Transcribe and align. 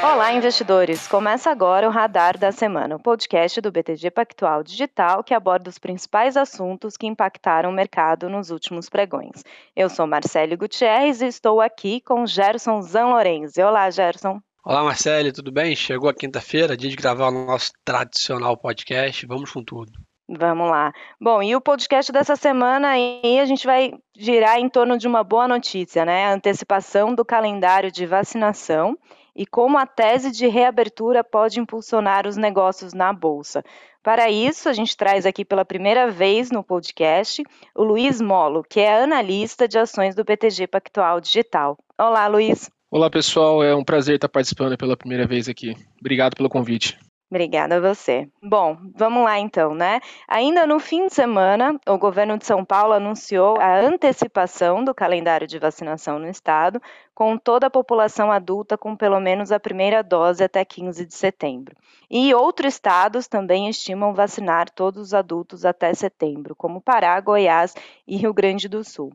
Olá, 0.00 0.32
investidores! 0.32 1.08
Começa 1.08 1.50
agora 1.50 1.88
o 1.88 1.90
Radar 1.90 2.38
da 2.38 2.52
Semana, 2.52 2.94
o 2.94 3.02
podcast 3.02 3.60
do 3.60 3.72
BTG 3.72 4.12
Pactual 4.12 4.62
Digital 4.62 5.24
que 5.24 5.34
aborda 5.34 5.68
os 5.68 5.76
principais 5.76 6.36
assuntos 6.36 6.96
que 6.96 7.08
impactaram 7.08 7.70
o 7.70 7.72
mercado 7.72 8.28
nos 8.28 8.50
últimos 8.50 8.88
pregões. 8.88 9.42
Eu 9.74 9.90
sou 9.90 10.06
Marcelo 10.06 10.56
Gutierrez 10.56 11.20
e 11.20 11.26
estou 11.26 11.60
aqui 11.60 12.00
com 12.00 12.24
Gerson 12.24 12.80
Zanlorenzi. 12.80 13.60
Olá, 13.60 13.90
Gerson. 13.90 14.40
Olá, 14.64 14.84
Marcelo, 14.84 15.32
tudo 15.32 15.50
bem? 15.50 15.74
Chegou 15.74 16.08
a 16.08 16.14
quinta-feira, 16.14 16.76
dia 16.76 16.90
de 16.90 16.96
gravar 16.96 17.28
o 17.28 17.46
nosso 17.46 17.72
tradicional 17.84 18.56
podcast. 18.56 19.26
Vamos 19.26 19.50
com 19.50 19.64
tudo. 19.64 19.90
Vamos 20.28 20.70
lá. 20.70 20.92
Bom, 21.20 21.42
e 21.42 21.56
o 21.56 21.60
podcast 21.60 22.12
dessa 22.12 22.36
semana 22.36 22.90
aí 22.90 23.40
a 23.40 23.46
gente 23.46 23.66
vai 23.66 23.94
girar 24.14 24.58
em 24.58 24.68
torno 24.68 24.96
de 24.96 25.08
uma 25.08 25.24
boa 25.24 25.48
notícia, 25.48 26.04
né? 26.04 26.26
A 26.26 26.34
antecipação 26.34 27.14
do 27.14 27.24
calendário 27.24 27.90
de 27.90 28.04
vacinação 28.04 28.96
e 29.38 29.46
como 29.46 29.78
a 29.78 29.86
tese 29.86 30.32
de 30.32 30.48
reabertura 30.48 31.22
pode 31.22 31.60
impulsionar 31.60 32.26
os 32.26 32.36
negócios 32.36 32.92
na 32.92 33.12
Bolsa. 33.12 33.64
Para 34.02 34.28
isso, 34.28 34.68
a 34.68 34.72
gente 34.72 34.96
traz 34.96 35.24
aqui 35.24 35.44
pela 35.44 35.64
primeira 35.64 36.10
vez 36.10 36.50
no 36.50 36.64
podcast 36.64 37.44
o 37.72 37.84
Luiz 37.84 38.20
Molo, 38.20 38.64
que 38.68 38.80
é 38.80 39.00
analista 39.00 39.68
de 39.68 39.78
ações 39.78 40.16
do 40.16 40.24
BTG 40.24 40.66
Pactual 40.66 41.20
Digital. 41.20 41.78
Olá, 41.96 42.26
Luiz. 42.26 42.68
Olá, 42.90 43.08
pessoal. 43.08 43.62
É 43.62 43.76
um 43.76 43.84
prazer 43.84 44.16
estar 44.16 44.28
participando 44.28 44.76
pela 44.76 44.96
primeira 44.96 45.24
vez 45.24 45.48
aqui. 45.48 45.76
Obrigado 46.00 46.34
pelo 46.34 46.48
convite. 46.48 46.98
Obrigada 47.30 47.76
a 47.76 47.80
você. 47.80 48.26
Bom, 48.42 48.78
vamos 48.94 49.22
lá 49.22 49.38
então, 49.38 49.74
né? 49.74 50.00
Ainda 50.26 50.66
no 50.66 50.80
fim 50.80 51.08
de 51.08 51.12
semana, 51.12 51.78
o 51.86 51.98
governo 51.98 52.38
de 52.38 52.46
São 52.46 52.64
Paulo 52.64 52.94
anunciou 52.94 53.60
a 53.60 53.78
antecipação 53.80 54.82
do 54.82 54.94
calendário 54.94 55.46
de 55.46 55.58
vacinação 55.58 56.18
no 56.18 56.26
estado, 56.26 56.80
com 57.14 57.36
toda 57.36 57.66
a 57.66 57.70
população 57.70 58.32
adulta 58.32 58.78
com 58.78 58.96
pelo 58.96 59.20
menos 59.20 59.52
a 59.52 59.60
primeira 59.60 60.02
dose 60.02 60.42
até 60.42 60.64
15 60.64 61.04
de 61.04 61.14
setembro. 61.14 61.76
E 62.10 62.32
outros 62.32 62.72
estados 62.72 63.28
também 63.28 63.68
estimam 63.68 64.14
vacinar 64.14 64.70
todos 64.70 65.08
os 65.08 65.14
adultos 65.14 65.66
até 65.66 65.92
setembro, 65.92 66.56
como 66.56 66.80
Pará, 66.80 67.20
Goiás 67.20 67.74
e 68.06 68.16
Rio 68.16 68.32
Grande 68.32 68.70
do 68.70 68.82
Sul. 68.82 69.12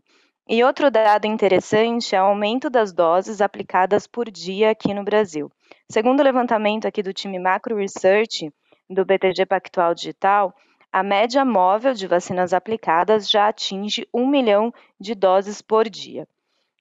E 0.48 0.64
outro 0.64 0.92
dado 0.92 1.26
interessante 1.26 2.16
é 2.16 2.22
o 2.22 2.26
aumento 2.26 2.70
das 2.70 2.92
doses 2.92 3.42
aplicadas 3.42 4.06
por 4.06 4.30
dia 4.30 4.70
aqui 4.70 4.94
no 4.94 5.04
Brasil. 5.04 5.50
Segundo 5.94 6.22
o 6.22 6.24
levantamento 6.24 6.88
aqui 6.88 7.04
do 7.04 7.14
time 7.14 7.38
Macro 7.38 7.76
Research 7.76 8.52
do 8.90 9.06
BTG 9.06 9.46
Pactual 9.46 9.94
Digital, 9.94 10.52
a 10.92 11.04
média 11.04 11.46
móvel 11.46 11.94
de 11.94 12.08
vacinas 12.08 12.52
aplicadas 12.52 13.30
já 13.30 13.50
atinge 13.50 14.08
1 14.12 14.26
milhão 14.26 14.74
de 15.00 15.14
doses 15.14 15.62
por 15.62 15.88
dia. 15.88 16.28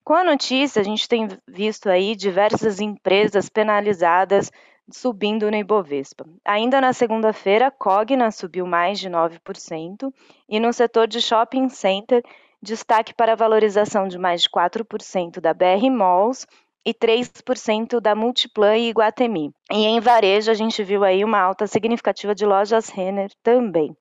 Com 0.03 0.15
a 0.15 0.25
notícia, 0.25 0.81
a 0.81 0.83
gente 0.83 1.07
tem 1.07 1.29
visto 1.47 1.91
aí 1.91 2.17
diversas 2.17 2.81
empresas 2.81 3.51
penalizadas 3.51 4.51
subindo 4.91 5.51
no 5.51 5.59
Ibovespa. 5.59 6.25
Ainda 6.43 6.81
na 6.81 6.95
segunda-feira, 6.95 7.71
Cogna 7.71 8.31
subiu 8.31 8.67
mais 8.67 8.99
de 8.99 9.11
9% 9.11 10.11
e 10.49 10.59
no 10.59 10.73
setor 10.73 11.07
de 11.07 11.21
shopping 11.21 11.69
center, 11.69 12.23
destaque 12.63 13.13
para 13.13 13.33
a 13.33 13.37
valorização 13.37 14.09
de 14.09 14.17
mais 14.17 14.41
de 14.41 14.49
4% 14.49 15.39
da 15.39 15.53
BR 15.53 15.91
Malls 15.91 16.47
e 16.85 16.93
3% 16.93 18.01
da 18.01 18.15
Multiplan 18.15 18.77
e 18.77 18.89
Iguatemi. 18.89 19.53
E 19.71 19.87
em 19.87 20.01
varejo 20.01 20.51
a 20.51 20.55
gente 20.55 20.83
viu 20.83 21.05
aí 21.05 21.25
uma 21.25 21.41
alta 21.41 21.67
significativa 21.67 22.35
de 22.35 22.45
lojas 22.45 22.89
Renner 22.89 23.31
também. 23.43 23.97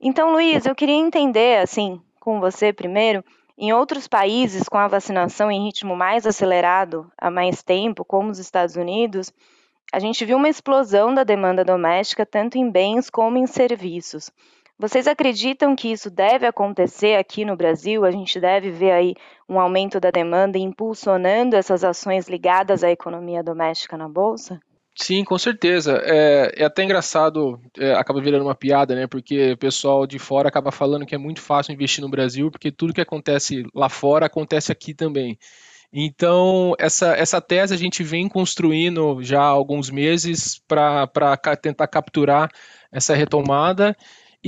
Então, 0.00 0.32
Luiz, 0.32 0.66
eu 0.66 0.74
queria 0.74 0.94
entender 0.94 1.60
assim 1.60 2.00
com 2.20 2.40
você 2.40 2.72
primeiro, 2.72 3.24
em 3.56 3.72
outros 3.72 4.06
países 4.06 4.68
com 4.68 4.76
a 4.76 4.88
vacinação 4.88 5.50
em 5.50 5.64
ritmo 5.64 5.96
mais 5.96 6.26
acelerado 6.26 7.10
há 7.16 7.30
mais 7.30 7.62
tempo, 7.62 8.04
como 8.04 8.30
os 8.30 8.38
Estados 8.38 8.76
Unidos, 8.76 9.32
a 9.92 9.98
gente 9.98 10.24
viu 10.24 10.36
uma 10.36 10.48
explosão 10.48 11.14
da 11.14 11.22
demanda 11.22 11.64
doméstica 11.64 12.26
tanto 12.26 12.58
em 12.58 12.70
bens 12.70 13.08
como 13.08 13.38
em 13.38 13.46
serviços. 13.46 14.30
Vocês 14.78 15.06
acreditam 15.06 15.74
que 15.74 15.90
isso 15.90 16.10
deve 16.10 16.46
acontecer 16.46 17.16
aqui 17.16 17.46
no 17.46 17.56
Brasil? 17.56 18.04
A 18.04 18.10
gente 18.10 18.38
deve 18.38 18.70
ver 18.70 18.92
aí 18.92 19.14
um 19.48 19.58
aumento 19.58 19.98
da 19.98 20.10
demanda 20.10 20.58
impulsionando 20.58 21.56
essas 21.56 21.82
ações 21.82 22.28
ligadas 22.28 22.84
à 22.84 22.90
economia 22.90 23.42
doméstica 23.42 23.96
na 23.96 24.06
Bolsa? 24.06 24.60
Sim, 24.94 25.24
com 25.24 25.38
certeza. 25.38 26.00
É, 26.04 26.62
é 26.62 26.64
até 26.64 26.82
engraçado, 26.82 27.58
é, 27.78 27.92
acaba 27.94 28.20
virando 28.20 28.44
uma 28.44 28.54
piada, 28.54 28.94
né? 28.94 29.06
Porque 29.06 29.52
o 29.52 29.56
pessoal 29.56 30.06
de 30.06 30.18
fora 30.18 30.48
acaba 30.48 30.70
falando 30.70 31.06
que 31.06 31.14
é 31.14 31.18
muito 31.18 31.40
fácil 31.40 31.72
investir 31.72 32.02
no 32.02 32.10
Brasil, 32.10 32.50
porque 32.50 32.70
tudo 32.70 32.92
que 32.92 33.00
acontece 33.00 33.64
lá 33.74 33.88
fora 33.88 34.26
acontece 34.26 34.70
aqui 34.72 34.92
também. 34.92 35.38
Então, 35.90 36.74
essa, 36.78 37.14
essa 37.14 37.40
tese 37.40 37.72
a 37.72 37.76
gente 37.76 38.02
vem 38.02 38.28
construindo 38.28 39.22
já 39.22 39.40
há 39.40 39.46
alguns 39.46 39.88
meses 39.88 40.60
para 40.66 41.08
tentar 41.60 41.86
capturar 41.86 42.50
essa 42.92 43.14
retomada. 43.14 43.96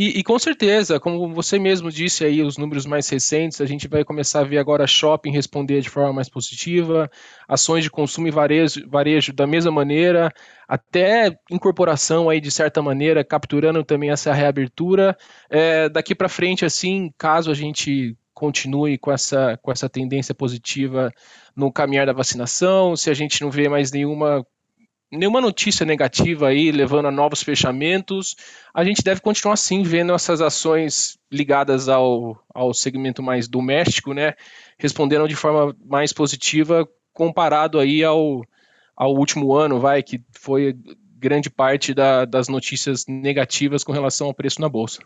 E, 0.00 0.20
e, 0.20 0.22
com 0.22 0.38
certeza, 0.38 1.00
como 1.00 1.34
você 1.34 1.58
mesmo 1.58 1.90
disse 1.90 2.24
aí, 2.24 2.40
os 2.40 2.56
números 2.56 2.86
mais 2.86 3.08
recentes, 3.08 3.60
a 3.60 3.66
gente 3.66 3.88
vai 3.88 4.04
começar 4.04 4.42
a 4.42 4.44
ver 4.44 4.58
agora 4.58 4.86
shopping 4.86 5.32
responder 5.32 5.80
de 5.80 5.90
forma 5.90 6.12
mais 6.12 6.28
positiva, 6.28 7.10
ações 7.48 7.82
de 7.82 7.90
consumo 7.90 8.28
e 8.28 8.30
varejo, 8.30 8.88
varejo 8.88 9.32
da 9.32 9.44
mesma 9.44 9.72
maneira, 9.72 10.32
até 10.68 11.36
incorporação 11.50 12.30
aí 12.30 12.40
de 12.40 12.48
certa 12.48 12.80
maneira, 12.80 13.24
capturando 13.24 13.82
também 13.82 14.10
essa 14.10 14.32
reabertura. 14.32 15.16
É, 15.50 15.88
daqui 15.88 16.14
para 16.14 16.28
frente, 16.28 16.64
assim, 16.64 17.12
caso 17.18 17.50
a 17.50 17.54
gente 17.54 18.16
continue 18.32 18.98
com 18.98 19.10
essa, 19.10 19.58
com 19.60 19.72
essa 19.72 19.88
tendência 19.88 20.32
positiva 20.32 21.12
no 21.56 21.72
caminhar 21.72 22.06
da 22.06 22.12
vacinação, 22.12 22.94
se 22.94 23.10
a 23.10 23.14
gente 23.14 23.42
não 23.42 23.50
vê 23.50 23.68
mais 23.68 23.90
nenhuma 23.90 24.46
nenhuma 25.10 25.40
notícia 25.40 25.86
negativa 25.86 26.48
aí 26.48 26.70
levando 26.70 27.06
a 27.06 27.10
novos 27.10 27.42
fechamentos, 27.42 28.36
a 28.74 28.84
gente 28.84 29.02
deve 29.02 29.20
continuar 29.20 29.56
sim 29.56 29.82
vendo 29.82 30.12
essas 30.12 30.40
ações 30.40 31.18
ligadas 31.32 31.88
ao, 31.88 32.38
ao 32.54 32.74
segmento 32.74 33.22
mais 33.22 33.48
doméstico, 33.48 34.12
né, 34.12 34.34
respondendo 34.78 35.26
de 35.26 35.36
forma 35.36 35.74
mais 35.84 36.12
positiva 36.12 36.88
comparado 37.12 37.78
aí 37.78 38.04
ao, 38.04 38.42
ao 38.96 39.14
último 39.14 39.54
ano, 39.54 39.80
vai, 39.80 40.02
que 40.02 40.22
foi 40.32 40.76
grande 41.18 41.50
parte 41.50 41.92
da, 41.92 42.24
das 42.24 42.48
notícias 42.48 43.04
negativas 43.08 43.82
com 43.82 43.92
relação 43.92 44.28
ao 44.28 44.34
preço 44.34 44.60
na 44.60 44.68
bolsa. 44.68 45.02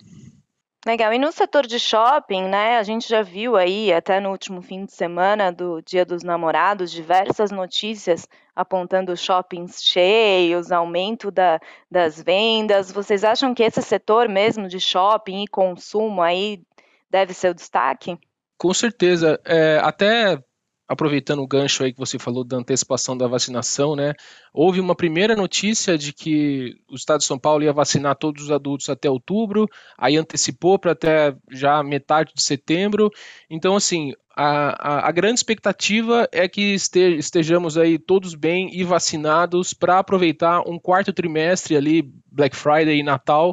Legal. 0.84 1.12
E 1.12 1.19
no 1.19 1.31
setor 1.31 1.65
de 1.65 1.78
shopping, 1.78 2.48
né, 2.48 2.76
a 2.76 2.82
gente 2.82 3.09
já 3.09 3.22
viu 3.22 3.56
aí, 3.56 3.93
até 3.93 4.19
no 4.19 4.31
último 4.31 4.60
fim 4.60 4.84
de 4.84 4.93
semana 4.93 5.53
do 5.53 5.81
Dia 5.81 6.04
dos 6.04 6.25
Namorados, 6.25 6.91
diversas 6.91 7.53
notícias 7.53 8.26
apontando 8.54 9.16
shoppings 9.16 9.81
cheios, 9.81 10.72
aumento 10.72 11.31
da, 11.31 11.60
das 11.88 12.21
vendas. 12.21 12.91
Vocês 12.91 13.22
acham 13.22 13.54
que 13.54 13.62
esse 13.62 13.81
setor 13.81 14.28
mesmo 14.28 14.66
de 14.66 14.81
shopping 14.81 15.44
e 15.44 15.48
consumo 15.48 16.21
aí 16.21 16.60
deve 17.09 17.32
ser 17.32 17.50
o 17.50 17.54
destaque? 17.54 18.19
Com 18.59 18.75
certeza. 18.75 19.41
É, 19.44 19.78
até 19.82 20.42
aproveitando 20.88 21.41
o 21.41 21.47
gancho 21.47 21.82
aí 21.82 21.93
que 21.93 21.98
você 21.98 22.19
falou 22.19 22.44
da 22.44 22.56
antecipação 22.56 23.16
da 23.16 23.26
vacinação, 23.26 23.97
né? 23.97 24.15
Houve 24.53 24.81
uma 24.81 24.94
primeira 24.94 25.34
notícia 25.34 25.97
de 25.97 26.12
que 26.12 26.76
o 26.91 26.94
Estado 26.94 27.20
de 27.20 27.26
São 27.26 27.38
Paulo 27.38 27.65
ia 27.65 27.72
vacinar 27.72 28.16
todos 28.16 28.44
os 28.44 28.50
adultos 28.50 28.88
até 28.88 29.09
outubro, 29.09 29.66
aí 29.97 30.16
antecipou 30.16 30.78
para 30.78 30.92
até 30.92 31.34
já 31.50 31.82
metade 31.82 32.32
de 32.34 32.42
setembro. 32.42 33.10
Então, 33.48 33.76
assim, 33.76 34.12
a, 34.37 34.97
a, 34.97 35.09
a 35.09 35.12
grande 35.12 35.38
expectativa 35.38 36.28
é 36.32 36.48
que 36.48 36.75
este, 36.75 37.16
estejamos 37.16 37.78
aí 37.78 37.98
todos 37.98 38.34
bem 38.34 38.71
e 38.72 38.84
vacinados 38.84 39.72
para 39.72 39.98
aproveitar 39.98 40.62
um 40.69 40.78
quarto 40.78 41.12
trimestre 41.12 41.76
ali, 41.76 42.10
Black 42.31 42.56
Friday 42.56 42.98
e 42.98 43.03
Natal, 43.03 43.53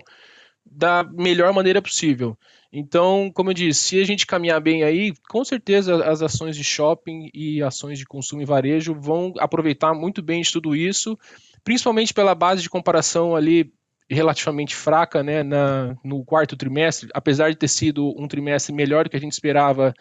da 0.66 1.04
melhor 1.04 1.54
maneira 1.54 1.82
possível. 1.82 2.38
Então, 2.72 3.32
como 3.34 3.50
eu 3.50 3.54
disse, 3.54 3.84
se 3.84 4.02
a 4.02 4.06
gente 4.06 4.28
caminhar 4.28 4.62
bem 4.62 4.84
aí, 4.84 5.14
com 5.28 5.44
certeza 5.44 6.06
as 6.06 6.22
ações 6.22 6.56
de 6.56 6.64
shopping 6.64 7.30
e 7.34 7.64
ações 7.64 7.98
de 7.98 8.06
consumo 8.06 8.44
e 8.44 8.46
varejo 8.46 8.94
vão 8.94 9.34
aproveitar 9.40 9.94
muito 9.94 10.22
bem 10.22 10.42
de 10.42 10.52
tudo 10.52 10.76
isso, 10.76 11.18
principalmente 11.64 12.14
pela 12.14 12.36
base 12.36 12.62
de 12.62 12.70
comparação 12.70 13.36
ali 13.36 13.74
relativamente 14.08 14.76
fraca 14.76 15.24
né, 15.24 15.44
na, 15.44 15.96
no 16.04 16.24
quarto 16.24 16.56
trimestre, 16.56 17.10
apesar 17.14 17.50
de 17.50 17.58
ter 17.58 17.68
sido 17.68 18.14
um 18.20 18.28
trimestre 18.28 18.74
melhor 18.74 19.04
do 19.04 19.10
que 19.10 19.18
a 19.18 19.22
gente 19.22 19.34
esperava 19.34 19.94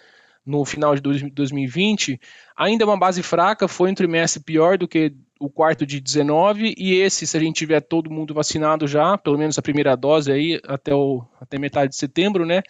no 0.45 0.65
final 0.65 0.95
de 0.95 1.03
2020, 1.31 2.19
ainda 2.57 2.85
é 2.85 2.87
uma 2.87 2.99
base 2.99 3.23
fraca, 3.23 3.69
foi 3.69 3.91
um 3.91 3.95
trimestre 3.95 4.43
pior 4.43 4.79
do 4.79 4.89
que 4.89 5.15
o 5.39 5.49
quarto 5.49 5.87
de 5.87 6.01
19 6.01 6.75
e 6.77 6.95
esse, 6.95 7.27
se 7.27 7.37
a 7.37 7.41
gente 7.41 7.57
tiver 7.57 7.81
todo 7.81 8.11
mundo 8.11 8.35
vacinado 8.35 8.87
já, 8.87 9.17
pelo 9.17 9.39
menos 9.39 9.59
a 9.59 9.63
primeira 9.63 9.97
dose 9.97 10.33
aí 10.33 10.61
até, 10.67 10.95
o, 10.95 11.25
até 11.41 11.59
metade 11.59 11.91
de 11.91 11.97
setembro, 11.97 12.45
né? 12.45 12.63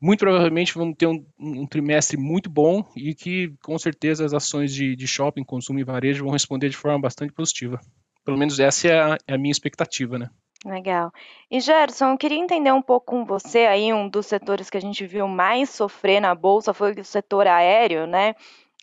Muito 0.00 0.20
provavelmente 0.20 0.74
vamos 0.74 0.94
ter 0.96 1.06
um, 1.06 1.24
um 1.38 1.66
trimestre 1.66 2.18
muito 2.18 2.50
bom 2.50 2.84
e 2.94 3.14
que 3.14 3.54
com 3.62 3.78
certeza 3.78 4.24
as 4.24 4.34
ações 4.34 4.72
de, 4.72 4.94
de, 4.94 5.06
shopping, 5.06 5.42
consumo 5.42 5.78
e 5.78 5.84
varejo 5.84 6.24
vão 6.24 6.32
responder 6.32 6.68
de 6.68 6.76
forma 6.76 7.00
bastante 7.00 7.32
positiva. 7.32 7.80
Pelo 8.24 8.36
menos 8.36 8.60
essa 8.60 8.88
é 8.88 9.00
a, 9.00 9.18
é 9.26 9.34
a 9.34 9.38
minha 9.38 9.52
expectativa, 9.52 10.18
né? 10.18 10.28
Legal. 10.64 11.12
E 11.50 11.60
Gerson, 11.60 12.10
eu 12.10 12.18
queria 12.18 12.38
entender 12.38 12.72
um 12.72 12.82
pouco 12.82 13.06
com 13.06 13.24
você 13.24 13.60
aí, 13.60 13.92
um 13.92 14.08
dos 14.08 14.26
setores 14.26 14.68
que 14.68 14.76
a 14.76 14.80
gente 14.80 15.06
viu 15.06 15.28
mais 15.28 15.70
sofrer 15.70 16.20
na 16.20 16.34
bolsa 16.34 16.74
foi 16.74 16.92
o 16.92 17.04
setor 17.04 17.46
aéreo, 17.46 18.06
né? 18.06 18.34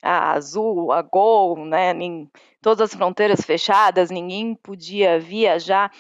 A 0.04 0.34
Azul, 0.34 0.92
a 0.92 1.02
Gol, 1.02 1.66
né, 1.66 1.92
em 1.94 2.30
todas 2.62 2.82
as 2.92 2.94
fronteiras 2.94 3.42
fechadas, 3.42 4.12
ninguém 4.12 4.54
podia 4.56 5.20
viajar. 5.20 5.92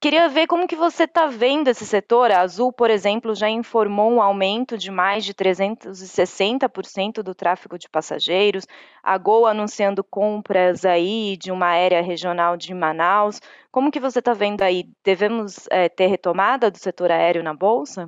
Queria 0.00 0.28
ver 0.28 0.46
como 0.46 0.66
que 0.68 0.76
você 0.76 1.04
está 1.04 1.26
vendo 1.28 1.68
esse 1.68 1.86
setor. 1.86 2.30
A 2.30 2.40
Azul, 2.42 2.70
por 2.70 2.90
exemplo, 2.90 3.34
já 3.34 3.48
informou 3.48 4.12
um 4.12 4.20
aumento 4.20 4.76
de 4.76 4.90
mais 4.90 5.24
de 5.24 5.32
360% 5.32 7.22
do 7.22 7.34
tráfego 7.34 7.78
de 7.78 7.88
passageiros. 7.88 8.66
A 9.02 9.16
Gol 9.16 9.46
anunciando 9.46 10.04
compras 10.04 10.84
aí 10.84 11.38
de 11.38 11.50
uma 11.50 11.68
área 11.68 12.02
regional 12.02 12.54
de 12.54 12.74
Manaus. 12.74 13.40
Como 13.72 13.90
que 13.90 13.98
você 13.98 14.18
está 14.18 14.34
vendo 14.34 14.60
aí? 14.60 14.84
Devemos 15.02 15.66
é, 15.70 15.88
ter 15.88 16.08
retomada 16.08 16.70
do 16.70 16.76
setor 16.76 17.10
aéreo 17.10 17.42
na 17.42 17.54
Bolsa? 17.54 18.06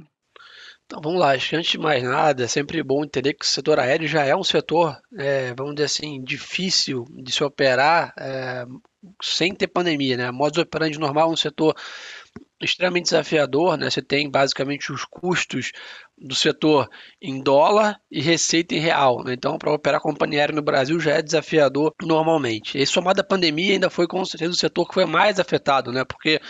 Então 0.86 1.00
vamos 1.02 1.18
lá, 1.18 1.32
antes 1.32 1.66
de 1.66 1.78
mais 1.78 2.00
nada, 2.02 2.44
é 2.44 2.46
sempre 2.46 2.80
bom 2.80 3.04
entender 3.04 3.34
que 3.34 3.44
o 3.44 3.48
setor 3.48 3.80
aéreo 3.80 4.06
já 4.06 4.24
é 4.24 4.36
um 4.36 4.44
setor, 4.44 4.96
é, 5.18 5.52
vamos 5.52 5.74
dizer 5.74 5.86
assim, 5.86 6.22
difícil 6.22 7.04
de 7.10 7.32
se 7.32 7.42
operar 7.42 8.14
é, 8.16 8.64
sem 9.20 9.52
ter 9.52 9.66
pandemia, 9.66 10.16
né? 10.16 10.30
Modus 10.30 10.58
operandi 10.62 10.96
normal 10.96 11.30
é 11.30 11.32
um 11.32 11.36
setor 11.36 11.74
extremamente 12.62 13.06
desafiador, 13.06 13.76
né? 13.76 13.90
Você 13.90 14.00
tem 14.00 14.30
basicamente 14.30 14.92
os 14.92 15.04
custos 15.04 15.72
do 16.18 16.34
setor 16.34 16.88
em 17.20 17.42
dólar 17.42 18.00
e 18.10 18.22
receita 18.22 18.74
em 18.74 18.78
real, 18.78 19.22
né? 19.22 19.34
Então, 19.34 19.58
para 19.58 19.72
operar 19.72 20.00
companhia 20.00 20.40
aérea 20.40 20.54
no 20.54 20.62
Brasil 20.62 20.98
já 20.98 21.12
é 21.12 21.22
desafiador 21.22 21.92
normalmente. 22.02 22.78
E 22.78 22.86
somado 22.86 23.20
à 23.20 23.24
pandemia, 23.24 23.74
ainda 23.74 23.90
foi 23.90 24.06
com 24.06 24.24
certeza 24.24 24.52
o 24.52 24.56
setor 24.56 24.88
que 24.88 24.94
foi 24.94 25.04
mais 25.04 25.38
afetado, 25.38 25.92
né? 25.92 26.04
Porque 26.04 26.40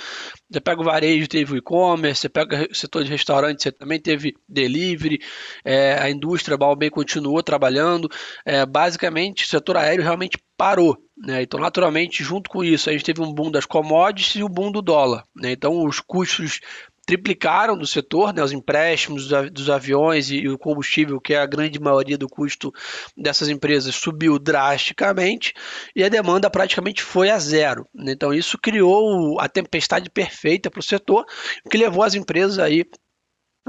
você 0.49 0.61
pega 0.61 0.81
o 0.81 0.85
varejo, 0.85 1.29
teve 1.29 1.55
o 1.55 1.57
e-commerce, 1.57 2.21
você 2.21 2.29
pega 2.29 2.69
o 2.71 2.75
setor 2.75 3.03
de 3.03 3.11
restaurante, 3.11 3.63
você 3.63 3.73
também 3.73 4.01
teve 4.01 4.35
delivery, 4.49 5.19
é, 5.65 5.99
a 6.01 6.09
indústria 6.09 6.57
bem 6.77 6.91
continuou 6.91 7.43
trabalhando. 7.43 8.09
É, 8.45 8.65
basicamente, 8.65 9.45
o 9.45 9.49
setor 9.49 9.77
aéreo 9.77 10.05
realmente 10.05 10.39
parou. 10.57 10.97
Né? 11.17 11.43
Então, 11.43 11.59
naturalmente, 11.59 12.23
junto 12.23 12.51
com 12.51 12.63
isso, 12.63 12.89
a 12.89 12.93
gente 12.93 13.05
teve 13.05 13.21
um 13.21 13.33
boom 13.33 13.51
das 13.51 13.65
commodities 13.65 14.37
e 14.37 14.43
o 14.43 14.47
um 14.47 14.51
boom 14.51 14.71
do 14.71 14.83
dólar. 14.83 15.25
Né? 15.35 15.53
Então, 15.53 15.85
os 15.85 16.01
custos 16.01 16.61
triplicaram 17.07 17.79
do 17.79 17.87
setor, 17.87 18.35
né, 18.35 18.43
os 18.43 18.53
empréstimos 18.53 19.29
dos 19.53 19.71
aviões 19.71 20.31
e, 20.31 20.49
o 20.49 20.59
combustível, 20.59 21.21
que 21.21 21.33
é 21.33 21.39
a 21.39 21.47
grande 21.47 21.79
maioria 21.79 22.19
do 22.19 22.29
custo 22.29 22.73
dessas 23.17 23.49
empresas, 23.49 23.95
subiu 23.95 24.39
drasticamente 24.39 25.55
e 25.95 26.03
a 26.03 26.09
demanda 26.09 26.51
praticamente 26.51 27.03
foi 27.03 27.31
a 27.31 27.39
zero. 27.39 27.87
Né? 27.95 28.13
Então 28.13 28.35
isso 28.35 28.59
criou 28.59 29.41
a 29.41 29.49
tempestade 29.49 30.11
perfeita 30.11 30.69
para 30.69 30.81
o 30.81 30.83
setor, 30.83 31.25
que 31.71 31.79
levou 31.79 32.03
as 32.03 32.15
empresas 32.15 32.59
aí 32.59 32.85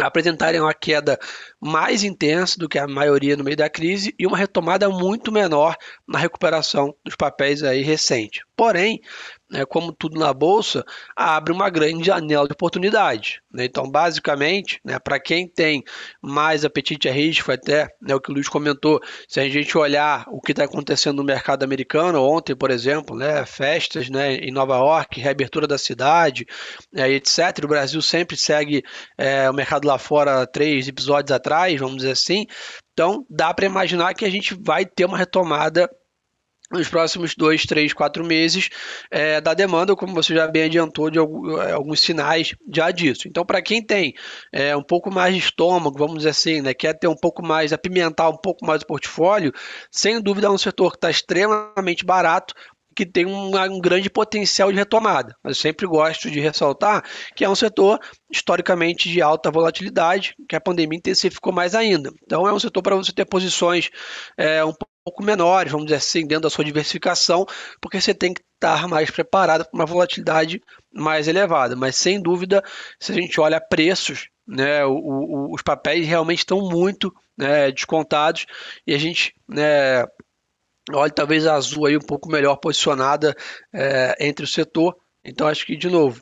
apresentarem 0.06 0.62
uma 0.62 0.74
queda 0.74 1.18
mais 1.60 2.04
intensa 2.04 2.58
do 2.60 2.70
que 2.70 2.78
a 2.78 2.88
maioria 2.88 3.36
no 3.36 3.44
meio 3.44 3.58
da 3.58 3.70
crise 3.70 4.14
e 4.18 4.28
uma 4.28 4.38
retomada 4.38 4.90
muito 4.90 5.32
menor 5.32 5.76
na 6.08 6.20
recuperação 6.20 6.94
dos 7.04 7.16
papéis 7.16 7.64
aí 7.64 7.82
recente. 7.82 8.42
Porém, 8.56 9.02
né, 9.50 9.66
como 9.66 9.92
tudo 9.92 10.20
na 10.20 10.34
bolsa, 10.34 10.84
abre 11.16 11.54
uma 11.54 11.70
grande 11.70 12.06
janela 12.06 12.48
de 12.48 12.54
oportunidade. 12.54 13.42
Né? 13.52 13.66
Então, 13.66 13.90
basicamente, 13.90 14.80
né, 14.84 15.00
para 15.00 15.20
quem 15.20 15.48
tem 15.48 15.84
mais 16.22 16.66
apetite 16.66 17.08
a 17.08 17.12
risco, 17.12 17.52
até 17.52 17.88
né, 18.02 18.14
o 18.14 18.20
que 18.20 18.30
o 18.30 18.34
Luiz 18.34 18.50
comentou, 18.50 19.00
se 19.28 19.40
a 19.40 19.50
gente 19.50 19.78
olhar 19.78 20.26
o 20.30 20.42
que 20.42 20.52
está 20.52 20.66
acontecendo 20.66 21.18
no 21.18 21.24
mercado 21.24 21.64
americano, 21.64 22.22
ontem, 22.22 22.56
por 22.56 22.72
exemplo, 22.72 23.16
né, 23.16 23.46
festas 23.46 24.10
né, 24.10 24.36
em 24.36 24.52
Nova 24.52 24.76
York, 24.76 25.20
reabertura 25.20 25.66
da 25.66 25.78
cidade, 25.78 26.46
né, 26.92 27.10
etc. 27.12 27.64
O 27.64 27.68
Brasil 27.68 28.02
sempre 28.02 28.36
segue 28.36 28.84
é, 29.18 29.50
o 29.50 29.54
mercado 29.54 29.88
lá 29.88 29.98
fora 29.98 30.46
três 30.46 30.88
episódios 30.88 31.32
atrás, 31.32 31.80
vamos 31.80 31.98
dizer 31.98 32.12
assim. 32.12 32.46
Então, 32.94 33.26
dá 33.30 33.54
para 33.54 33.66
imaginar 33.66 34.14
que 34.14 34.26
a 34.26 34.30
gente 34.30 34.56
vai 34.60 34.84
ter 34.86 35.06
uma 35.06 35.18
retomada 35.18 35.90
nos 36.72 36.90
próximos 36.90 37.34
dois, 37.36 37.64
três, 37.66 37.94
quatro 37.94 38.26
meses 38.26 38.70
é, 39.10 39.40
da 39.40 39.54
demanda, 39.54 39.96
como 39.96 40.14
você 40.14 40.34
já 40.34 40.48
bem 40.48 40.64
adiantou, 40.64 41.10
de 41.10 41.18
é, 41.18 41.72
alguns 41.72 42.02
sinais 42.02 42.54
já 42.74 42.92
disso. 42.92 43.28
Então, 43.28 43.46
para 43.46 43.62
quem 43.62 43.82
tem 43.82 44.14
é, 44.52 44.76
um 44.76 44.84
pouco 44.84 45.12
mais 45.12 45.34
de 45.34 45.40
estômago, 45.40 45.98
vamos 45.98 46.18
dizer 46.18 46.30
assim, 46.30 46.62
né, 46.62 46.74
quer 46.74 46.94
ter 46.94 47.08
um 47.08 47.16
pouco 47.16 47.46
mais, 47.46 47.72
apimentar 47.72 48.30
um 48.30 48.38
pouco 48.38 48.66
mais 48.66 48.82
o 48.82 48.88
portfólio, 48.88 49.54
sem 49.92 50.22
dúvida 50.22 50.48
é 50.48 50.50
um 50.50 50.58
setor 50.58 50.92
que 50.92 50.98
está 50.98 51.10
extremamente 51.10 52.06
barato, 52.06 52.54
que 52.98 53.06
tem 53.06 53.28
um, 53.28 53.56
um, 53.56 53.80
grande 53.80 54.10
potencial 54.10 54.72
de 54.72 54.78
retomada. 54.78 55.36
Eu 55.44 55.54
sempre 55.54 55.86
gosto 55.86 56.32
de 56.32 56.40
ressaltar 56.40 57.04
que 57.36 57.46
é 57.46 57.50
um 57.50 57.54
setor 57.54 58.00
historicamente 58.32 59.08
de 59.08 59.22
alta 59.22 59.52
volatilidade, 59.52 60.34
que 60.50 60.56
a 60.56 60.62
pandemia 60.62 60.98
intensificou 60.98 61.54
mais 61.54 61.76
ainda. 61.76 62.10
Então 62.24 62.48
é 62.48 62.52
um 62.52 62.60
setor 62.60 62.82
para 62.82 62.96
você 62.96 63.14
ter 63.14 63.26
posições 63.26 63.92
é, 64.36 64.66
um 64.66 64.74
pouco 65.08 65.24
menores, 65.24 65.72
vamos 65.72 65.88
dizer 65.88 65.98
assim, 65.98 66.28
dentro 66.28 66.44
da 66.44 66.50
sua 66.50 66.66
diversificação, 66.66 67.46
porque 67.80 68.02
você 68.02 68.14
tem 68.14 68.34
que 68.34 68.42
estar 68.56 68.90
mais 68.90 69.10
preparado 69.10 69.64
para 69.64 69.74
uma 69.74 69.86
volatilidade 69.86 70.62
mais 70.94 71.30
elevada. 71.30 71.78
Mas 71.78 71.96
sem 71.96 72.22
dúvida, 72.22 72.62
se 73.00 73.14
a 73.14 73.16
gente 73.16 73.40
olha 73.40 73.62
preços, 73.62 74.28
né, 74.46 74.84
o, 74.86 74.92
o, 74.92 75.54
os 75.54 75.62
papéis 75.62 76.06
realmente 76.06 76.40
estão 76.40 76.60
muito 76.60 77.14
né, 77.38 77.72
descontados 77.72 78.46
e 78.86 78.94
a 78.94 78.98
gente 78.98 79.34
né, 79.48 80.04
olha 80.92 81.12
talvez 81.12 81.48
a 81.48 81.56
Azul 81.56 81.86
aí 81.86 81.96
um 81.96 82.02
pouco 82.02 82.30
melhor 82.30 82.58
posicionada 82.58 83.34
é, 83.74 84.14
entre 84.20 84.44
o 84.44 84.48
setor. 84.48 84.94
Então 85.24 85.48
acho 85.48 85.66
que 85.66 85.78
de 85.78 85.90
novo 85.90 86.22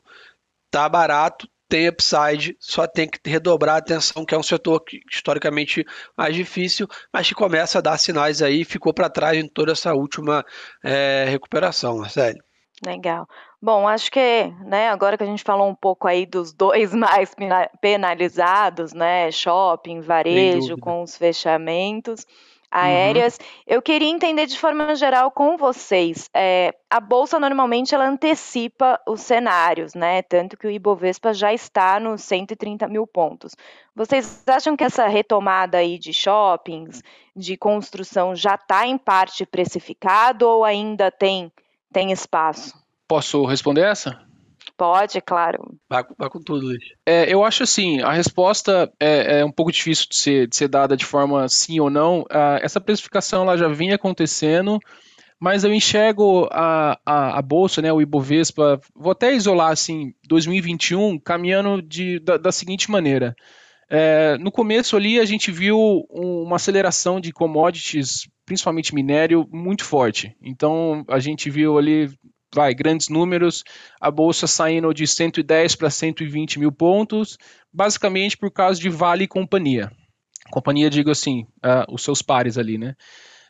tá 0.70 0.88
barato, 0.88 1.48
tem 1.68 1.88
upside, 1.88 2.56
só 2.60 2.88
tem 2.88 3.08
que 3.08 3.20
redobrar 3.30 3.76
a 3.76 3.80
atenção, 3.80 4.26
que 4.26 4.36
é 4.36 4.38
um 4.38 4.44
setor 4.44 4.80
que, 4.82 5.02
historicamente 5.12 5.86
mais 6.18 6.36
difícil, 6.36 6.88
mas 7.12 7.28
que 7.28 7.36
começa 7.36 7.80
a 7.80 7.82
dar 7.82 7.98
sinais 7.98 8.42
aí, 8.42 8.64
ficou 8.64 8.94
para 8.94 9.10
trás 9.10 9.38
em 9.38 9.48
toda 9.48 9.72
essa 9.72 9.94
última 9.94 10.46
é, 10.84 11.26
recuperação, 11.28 11.98
Marcelo. 11.98 12.40
Legal. 12.86 13.28
Bom, 13.62 13.88
acho 13.88 14.12
que, 14.12 14.54
né, 14.66 14.90
agora 14.90 15.18
que 15.18 15.24
a 15.24 15.28
gente 15.28 15.44
falou 15.44 15.68
um 15.68 15.76
pouco 15.76 16.08
aí 16.08 16.26
dos 16.26 16.54
dois 16.54 16.94
mais 16.94 17.34
penalizados, 17.82 18.94
né, 18.94 19.32
shopping, 19.32 20.02
varejo, 20.02 20.78
com 20.78 21.02
os 21.02 21.18
fechamentos. 21.18 22.26
Aéreas. 22.76 23.38
Uhum. 23.40 23.46
Eu 23.66 23.82
queria 23.82 24.10
entender 24.10 24.46
de 24.46 24.60
forma 24.60 24.94
geral 24.96 25.32
com 25.32 25.56
vocês. 25.58 26.30
É, 26.34 26.76
a 26.90 27.00
bolsa 27.00 27.40
normalmente 27.40 27.96
ela 27.96 28.08
antecipa 28.08 29.00
os 29.08 29.22
cenários, 29.22 29.94
né? 29.94 30.22
Tanto 30.22 30.58
que 30.58 30.68
o 30.68 30.72
Ibovespa 30.72 31.34
já 31.34 31.54
está 31.54 32.00
nos 32.00 32.22
130 32.24 32.88
mil 32.88 33.08
pontos. 33.08 33.56
Vocês 33.96 34.44
acham 34.48 34.76
que 34.76 34.84
essa 34.84 35.08
retomada 35.08 35.78
aí 35.78 35.98
de 35.98 36.12
shoppings, 36.12 37.02
de 37.34 37.56
construção, 37.56 38.36
já 38.36 38.56
está 38.56 38.86
em 38.86 38.98
parte 38.98 39.46
precificado 39.46 40.48
ou 40.48 40.66
ainda 40.66 41.10
tem, 41.10 41.52
tem 41.94 42.12
espaço? 42.12 42.74
Posso 43.08 43.46
responder 43.46 43.82
essa? 43.82 44.20
Pode, 44.78 45.22
claro. 45.22 45.78
Vai, 45.90 46.04
vai 46.18 46.30
com 46.30 46.42
tudo, 46.42 46.66
Luiz. 46.66 46.84
É, 47.06 47.34
eu 47.34 47.44
acho 47.46 47.64
assim, 47.64 48.02
a 48.02 48.12
resposta 48.12 48.92
é, 49.00 49.40
é, 49.40 49.46
um 49.46 49.52
pouco 49.52 49.72
difícil 49.72 50.08
de 50.10 50.18
ser, 50.18 50.48
de 50.48 50.56
ser 50.56 50.68
dada 50.68 50.98
de 50.98 51.06
forma 51.06 51.48
sim 51.48 51.80
ou 51.80 51.90
não. 51.90 52.26
Ah, 52.30 52.60
essa 52.62 52.82
precificação 52.82 53.44
ela 53.44 53.58
já 53.58 53.70
vinha 53.70 53.96
acontecendo, 53.96 54.78
mas 55.40 55.64
eu 55.64 55.74
enxergo 55.74 56.50
a, 56.52 57.00
a, 57.06 57.40
a, 57.40 57.42
bolsa, 57.42 57.82
né, 57.82 57.92
o 57.92 58.02
Ibovespa, 58.02 58.80
vou 58.94 59.14
até 59.14 59.34
isolar 59.34 59.72
assim, 59.72 60.14
2021 60.28 61.20
caminhando 61.20 61.82
de, 61.82 62.20
da, 62.20 62.36
da 62.36 62.52
seguinte 62.52 62.92
maneira. 62.92 63.34
É, 63.90 64.38
no 64.40 64.52
começo 64.52 64.98
ali 64.98 65.20
a 65.20 65.26
gente 65.26 65.52
viu 65.52 65.78
uma 66.10 66.58
aceleração 66.58 67.22
de 67.22 67.32
commodities, 67.32 68.28
principalmente 68.46 68.94
minério, 68.94 69.48
muito 69.52 69.86
forte. 69.86 70.36
Então 70.42 71.06
a 71.08 71.20
gente 71.20 71.50
viu 71.50 71.78
ali 71.78 72.10
vai, 72.56 72.74
grandes 72.74 73.10
números, 73.10 73.64
a 74.00 74.10
bolsa 74.10 74.48
saindo 74.48 74.94
de 74.94 75.06
110 75.06 75.76
para 75.76 75.90
120 75.90 76.58
mil 76.58 76.72
pontos, 76.72 77.38
basicamente 77.72 78.38
por 78.38 78.50
causa 78.50 78.80
de 78.80 78.90
Vale 78.90 79.26
e 79.26 79.28
companhia. 79.28 79.92
Companhia, 80.50 80.90
digo 80.90 81.12
assim, 81.12 81.42
uh, 81.58 81.94
os 81.94 82.02
seus 82.04 82.22
pares 82.22 82.58
ali, 82.58 82.78
né? 82.78 82.96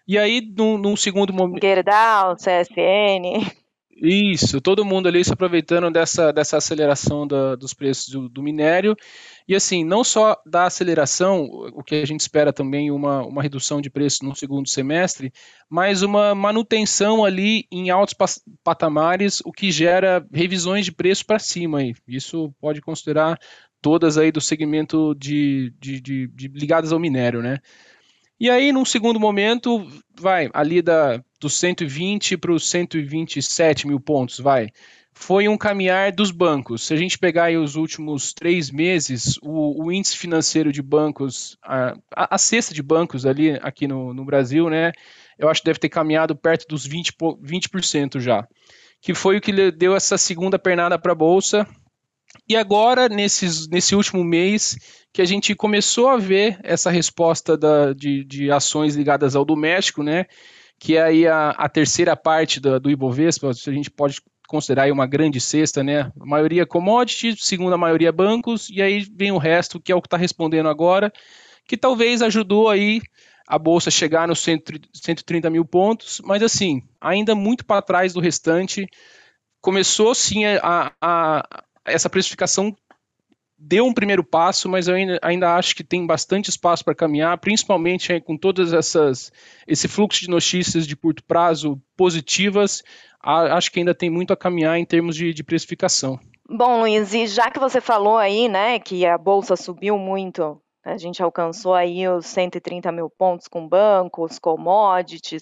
E 0.08 0.18
aí, 0.18 0.42
num, 0.42 0.78
num 0.78 0.96
segundo 0.96 1.32
momento. 1.32 1.62
Gerdau, 1.62 2.36
CSN. 2.36 3.52
Isso, 3.96 4.60
todo 4.60 4.84
mundo 4.84 5.08
ali 5.08 5.24
se 5.24 5.32
aproveitando 5.32 5.90
dessa, 5.90 6.34
dessa 6.34 6.58
aceleração 6.58 7.26
da, 7.26 7.56
dos 7.56 7.74
preços 7.74 8.10
do, 8.10 8.28
do, 8.28 8.44
minério. 8.44 8.94
E 9.48 9.56
assim, 9.56 9.86
não 9.86 10.04
só 10.04 10.36
da 10.46 10.66
aceleração, 10.66 11.46
o 11.74 11.82
que 11.82 11.96
a 11.96 12.06
gente 12.06 12.20
espera 12.20 12.52
também 12.52 12.92
uma, 12.92 13.26
uma 13.26 13.42
redução 13.42 13.80
de 13.80 13.90
preço 13.90 14.26
no 14.26 14.36
segundo 14.36 14.68
semestre, 14.68 15.32
mas 15.70 16.02
uma 16.02 16.36
manutenção 16.36 17.24
ali 17.24 17.66
em 17.72 17.90
altos 17.90 18.14
patamares, 18.62 19.42
o 19.46 19.52
que 19.52 19.72
gera 19.72 20.26
revisões 20.34 20.84
de 20.84 20.92
preço 20.92 21.26
para 21.26 21.40
cima. 21.40 21.80
Aí. 21.80 21.96
Isso 22.06 22.54
pode 22.60 22.82
considerar 22.82 23.40
todas 23.82 24.18
aí 24.18 24.30
do 24.30 24.42
segmento 24.42 25.16
de, 25.16 25.74
de, 25.80 26.02
de, 26.02 26.28
de 26.28 26.48
ligadas 26.50 26.92
ao 26.92 27.00
minério, 27.00 27.42
né? 27.42 27.60
E 28.38 28.50
aí, 28.50 28.74
num 28.74 28.84
segundo 28.84 29.18
momento, 29.18 29.88
vai 30.20 30.50
ali 30.54 30.82
da, 30.82 31.24
dos 31.46 31.60
120 31.60 32.38
para 32.38 32.52
os 32.52 32.68
127 32.68 33.86
mil 33.86 34.00
pontos, 34.00 34.40
vai. 34.40 34.70
foi 35.14 35.48
um 35.48 35.56
caminhar 35.56 36.12
dos 36.12 36.32
bancos. 36.32 36.88
Se 36.88 36.94
a 36.94 36.98
gente 36.98 37.20
pegar 37.20 37.52
os 37.52 37.76
últimos 37.76 38.34
três 38.34 38.72
meses, 38.72 39.38
o, 39.44 39.86
o 39.86 39.92
índice 39.92 40.18
financeiro 40.18 40.72
de 40.72 40.82
bancos, 40.82 41.56
a, 41.64 41.96
a, 42.12 42.38
cesta 42.40 42.74
de 42.74 42.82
bancos 42.82 43.28
ali 43.28 43.52
aqui 43.62 43.88
no, 43.88 44.12
no, 44.12 44.26
Brasil, 44.26 44.72
né, 44.72 44.92
eu 45.38 45.48
acho 45.48 45.62
que 45.62 45.68
deve 45.68 45.78
ter 45.78 45.90
caminhado 45.90 46.36
perto 46.36 46.68
dos 46.68 46.88
20%, 46.88 47.40
20% 47.40 48.20
já, 48.20 48.48
que 49.00 49.14
foi 49.14 49.38
o 49.38 49.42
que 49.42 49.72
deu 49.72 49.96
essa 49.96 50.18
segunda 50.18 50.58
pernada 50.58 50.98
para 50.98 51.12
a 51.12 51.16
Bolsa. 51.16 51.68
E 52.50 52.56
agora, 52.56 53.08
nesses, 53.08 53.68
nesse 53.68 53.96
último 53.96 54.24
mês, 54.24 54.78
que 55.14 55.22
a 55.22 55.26
gente 55.26 55.54
começou 55.54 56.10
a 56.10 56.18
ver 56.18 56.60
essa 56.64 56.90
resposta 56.90 57.56
da, 57.56 57.94
de, 57.94 58.24
de 58.24 58.52
ações 58.52 58.96
ligadas 58.96 59.36
ao 59.36 59.46
doméstico, 59.46 60.02
né, 60.02 60.26
que 60.80 60.98
é 60.98 61.04
aí 61.04 61.28
a, 61.28 61.50
a 61.52 61.70
terceira 61.70 62.16
parte 62.16 62.60
do, 62.60 62.80
do 62.80 62.92
Ibovespa, 62.92 63.50
a 63.50 63.72
gente 63.72 63.90
pode 63.90 64.22
considerar 64.48 64.92
uma 64.92 65.08
grande 65.08 65.42
cesta, 65.42 65.84
né? 65.84 66.12
A 66.20 66.26
maioria 66.26 66.66
commodities, 66.66 67.44
segunda 67.44 67.78
maioria 67.78 68.12
bancos, 68.12 68.70
e 68.70 68.82
aí 68.82 69.06
vem 69.16 69.32
o 69.32 69.38
resto, 69.38 69.80
que 69.80 69.92
é 69.92 69.96
o 69.96 70.02
que 70.02 70.08
está 70.08 70.18
respondendo 70.18 70.70
agora, 70.70 71.12
que 71.68 71.76
talvez 71.76 72.22
ajudou 72.22 72.70
aí 72.70 73.02
a 73.48 73.60
bolsa 73.60 73.92
chegar 73.92 74.28
nos 74.28 74.40
130 74.40 75.50
mil 75.50 75.66
pontos, 75.66 76.22
mas 76.24 76.42
assim, 76.42 76.82
ainda 77.00 77.36
muito 77.36 77.66
para 77.66 77.82
trás 77.82 78.14
do 78.14 78.20
restante. 78.20 78.88
Começou 79.62 80.14
sim 80.16 80.46
a, 80.46 80.92
a, 81.02 81.64
essa 81.86 82.10
precificação 82.10 82.76
deu 83.58 83.86
um 83.86 83.94
primeiro 83.94 84.24
passo, 84.24 84.70
mas 84.70 84.88
eu 84.88 84.96
ainda, 84.96 85.20
ainda 85.22 85.56
acho 85.56 85.76
que 85.76 85.84
tem 85.84 86.06
bastante 86.06 86.50
espaço 86.50 86.84
para 86.84 86.96
caminhar, 86.96 87.38
principalmente 87.38 88.20
com 88.22 88.38
todas 88.38 88.74
essas 88.74 89.32
esse 89.68 89.88
fluxo 89.88 90.22
de 90.22 90.30
notícias 90.30 90.86
de 90.86 90.96
curto 90.96 91.24
prazo 91.24 91.82
positivas. 91.96 92.84
acho 93.22 93.72
que 93.72 93.80
ainda 93.80 93.96
tem 93.96 94.10
muito 94.10 94.34
a 94.34 94.38
caminhar 94.38 94.78
em 94.78 94.86
termos 94.86 95.16
de, 95.16 95.34
de 95.34 95.44
precificação. 95.44 96.20
Bom, 96.48 96.82
Luiz, 96.82 97.14
e 97.14 97.26
já 97.26 97.50
que 97.50 97.60
você 97.60 97.82
falou 97.82 98.18
aí, 98.18 98.48
né, 98.48 98.78
que 98.78 99.06
a 99.06 99.18
bolsa 99.18 99.56
subiu 99.56 99.98
muito, 99.98 100.62
a 100.84 100.96
gente 100.98 101.24
alcançou 101.24 101.74
aí 101.74 102.08
os 102.08 102.28
130 102.28 102.92
mil 102.92 103.10
pontos 103.10 103.48
com 103.48 103.68
bancos, 103.68 104.38
commodities. 104.38 105.42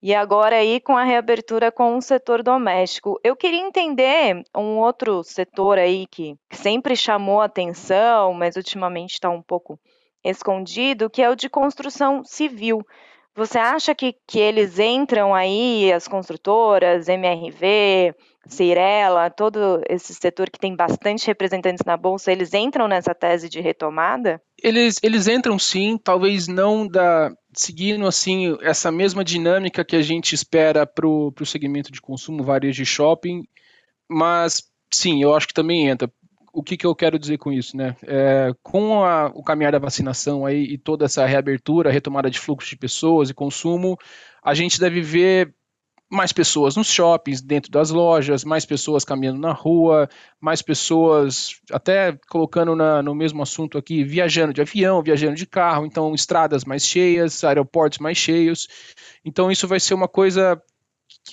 E 0.00 0.14
agora 0.14 0.56
aí 0.56 0.80
com 0.80 0.96
a 0.96 1.02
reabertura 1.02 1.72
com 1.72 1.96
o 1.96 2.02
setor 2.02 2.42
doméstico. 2.42 3.18
Eu 3.24 3.34
queria 3.34 3.60
entender 3.60 4.42
um 4.56 4.78
outro 4.78 5.24
setor 5.24 5.76
aí 5.76 6.06
que, 6.06 6.36
sempre 6.52 6.94
chamou 6.94 7.40
atenção, 7.40 8.32
mas 8.32 8.54
ultimamente 8.54 9.14
está 9.14 9.28
um 9.28 9.42
pouco 9.42 9.78
escondido, 10.22 11.10
que 11.10 11.20
é 11.20 11.28
o 11.28 11.34
de 11.34 11.48
construção 11.48 12.22
civil. 12.24 12.80
Você 13.34 13.58
acha 13.58 13.94
que, 13.94 14.14
que 14.26 14.38
eles 14.38 14.78
entram 14.78 15.34
aí, 15.34 15.92
as 15.92 16.06
construtoras, 16.06 17.08
MRV, 17.08 18.14
Cirela, 18.46 19.28
todo 19.30 19.82
esse 19.88 20.14
setor 20.14 20.48
que 20.48 20.58
tem 20.58 20.74
bastante 20.74 21.26
representantes 21.26 21.84
na 21.84 21.96
Bolsa, 21.96 22.32
eles 22.32 22.54
entram 22.54 22.88
nessa 22.88 23.14
tese 23.14 23.48
de 23.48 23.60
retomada? 23.60 24.40
Eles, 24.62 24.96
eles 25.02 25.28
entram 25.28 25.58
sim, 25.58 25.98
talvez 26.02 26.48
não 26.48 26.86
da 26.86 27.30
seguindo 27.52 28.06
assim 28.06 28.56
essa 28.62 28.90
mesma 28.92 29.24
dinâmica 29.24 29.84
que 29.84 29.96
a 29.96 30.02
gente 30.02 30.34
espera 30.34 30.86
para 30.86 31.06
o 31.06 31.32
segmento 31.44 31.90
de 31.90 32.00
consumo, 32.00 32.44
varejo 32.44 32.82
de 32.82 32.86
shopping, 32.86 33.42
mas 34.08 34.62
sim, 34.92 35.22
eu 35.22 35.34
acho 35.34 35.48
que 35.48 35.54
também 35.54 35.88
entra. 35.88 36.10
O 36.52 36.62
que, 36.62 36.76
que 36.76 36.86
eu 36.86 36.94
quero 36.94 37.18
dizer 37.18 37.38
com 37.38 37.52
isso, 37.52 37.76
né? 37.76 37.94
É, 38.02 38.52
com 38.62 39.04
a, 39.04 39.26
o 39.34 39.42
caminhar 39.42 39.72
da 39.72 39.78
vacinação 39.78 40.46
aí 40.46 40.64
e 40.64 40.78
toda 40.78 41.04
essa 41.04 41.26
reabertura, 41.26 41.90
retomada 41.90 42.30
de 42.30 42.38
fluxo 42.38 42.70
de 42.70 42.76
pessoas 42.76 43.28
e 43.28 43.34
consumo, 43.34 43.96
a 44.42 44.54
gente 44.54 44.80
deve 44.80 45.00
ver 45.00 45.54
mais 46.10 46.32
pessoas 46.32 46.74
nos 46.74 46.86
shoppings, 46.90 47.42
dentro 47.42 47.70
das 47.70 47.90
lojas, 47.90 48.42
mais 48.42 48.64
pessoas 48.64 49.04
caminhando 49.04 49.38
na 49.38 49.52
rua, 49.52 50.08
mais 50.40 50.62
pessoas, 50.62 51.60
até 51.70 52.18
colocando 52.30 52.74
na, 52.74 53.02
no 53.02 53.14
mesmo 53.14 53.42
assunto 53.42 53.76
aqui, 53.76 54.02
viajando 54.02 54.54
de 54.54 54.60
avião, 54.60 55.02
viajando 55.02 55.34
de 55.34 55.46
carro, 55.46 55.84
então 55.84 56.14
estradas 56.14 56.64
mais 56.64 56.86
cheias, 56.86 57.44
aeroportos 57.44 57.98
mais 57.98 58.16
cheios. 58.16 58.68
Então 59.24 59.50
isso 59.50 59.68
vai 59.68 59.78
ser 59.78 59.92
uma 59.92 60.08
coisa, 60.08 60.60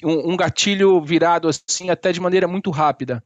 um, 0.03 0.33
um 0.33 0.37
gatilho 0.37 1.01
virado 1.01 1.47
assim, 1.47 1.89
até 1.89 2.11
de 2.11 2.19
maneira 2.19 2.47
muito 2.47 2.69
rápida. 2.69 3.23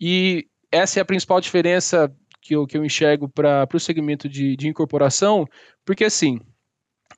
E 0.00 0.48
essa 0.70 0.98
é 0.98 1.02
a 1.02 1.04
principal 1.06 1.40
diferença 1.40 2.12
que 2.40 2.56
eu, 2.56 2.66
que 2.66 2.76
eu 2.76 2.84
enxergo 2.84 3.28
para 3.28 3.68
o 3.72 3.78
segmento 3.78 4.28
de, 4.28 4.56
de 4.56 4.66
incorporação, 4.66 5.46
porque 5.84 6.04
assim, 6.04 6.40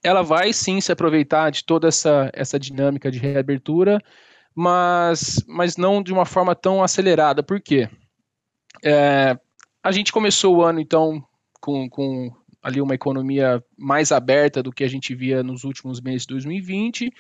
ela 0.05 0.23
vai 0.23 0.53
sim 0.53 0.81
se 0.81 0.93
aproveitar 0.93 1.51
de 1.51 1.65
toda 1.65 1.89
essa, 1.89 2.31
essa 2.35 2.61
dinâmica 2.61 3.11
de 3.11 3.19
reabertura, 3.19 3.99
mas, 4.55 5.43
mas 5.49 5.79
não 5.79 6.03
de 6.03 6.13
uma 6.13 6.27
forma 6.27 6.55
tão 6.55 6.83
acelerada. 6.85 7.43
Por 7.43 7.61
quê? 7.61 7.89
É, 8.85 9.37
a 9.83 9.91
gente 9.91 10.13
começou 10.13 10.57
o 10.57 10.63
ano, 10.63 10.79
então, 10.79 11.25
com, 11.59 11.89
com 11.89 12.31
ali 12.63 12.81
uma 12.81 12.95
economia 12.95 13.63
mais 13.77 14.13
aberta 14.13 14.63
do 14.63 14.73
que 14.73 14.85
a 14.85 14.89
gente 14.89 15.15
via 15.15 15.43
nos 15.43 15.65
últimos 15.65 16.01
meses 16.01 16.23
de 16.23 16.35
2020. 16.35 17.11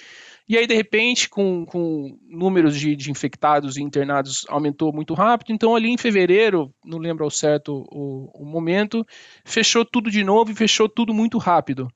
E 0.47 0.59
aí, 0.59 0.67
de 0.67 0.75
repente, 0.75 1.29
com, 1.29 1.64
com 1.64 2.19
números 2.29 2.79
de, 2.79 2.95
de, 2.95 3.11
infectados 3.11 3.79
e 3.79 3.83
internados 3.83 4.45
aumentou 4.49 4.93
muito 4.93 5.14
rápido. 5.14 5.53
Então, 5.53 5.75
ali 5.75 5.88
em 5.88 5.99
fevereiro, 5.99 6.73
não 6.85 6.99
lembro 6.99 7.25
ao 7.25 7.31
certo 7.31 7.87
o, 7.91 8.31
o 8.43 8.45
momento, 8.45 9.07
fechou 9.45 9.85
tudo 9.85 10.11
de 10.11 10.23
novo 10.23 10.50
e 10.50 10.55
fechou 10.55 10.87
tudo 10.87 11.14
muito 11.14 11.38
rápido. 11.38 11.88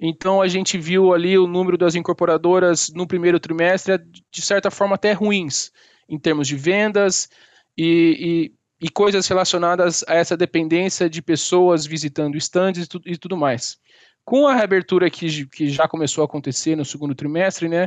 Então 0.00 0.40
a 0.40 0.46
gente 0.46 0.78
viu 0.78 1.12
ali 1.12 1.36
o 1.36 1.46
número 1.46 1.76
das 1.76 1.94
incorporadoras 1.94 2.88
no 2.94 3.06
primeiro 3.06 3.40
trimestre, 3.40 3.98
de 4.30 4.42
certa 4.42 4.70
forma 4.70 4.94
até 4.94 5.12
ruins, 5.12 5.72
em 6.08 6.18
termos 6.18 6.46
de 6.46 6.54
vendas 6.54 7.28
e, 7.76 8.52
e, 8.80 8.86
e 8.86 8.90
coisas 8.90 9.26
relacionadas 9.26 10.04
a 10.06 10.14
essa 10.14 10.36
dependência 10.36 11.10
de 11.10 11.20
pessoas 11.20 11.84
visitando 11.84 12.36
estandes 12.36 12.84
e, 12.84 12.88
tu, 12.88 13.00
e 13.04 13.16
tudo 13.16 13.36
mais. 13.36 13.76
Com 14.24 14.46
a 14.46 14.54
reabertura 14.54 15.10
que, 15.10 15.46
que 15.46 15.68
já 15.68 15.88
começou 15.88 16.22
a 16.22 16.26
acontecer 16.26 16.76
no 16.76 16.84
segundo 16.84 17.14
trimestre, 17.14 17.68
né, 17.68 17.86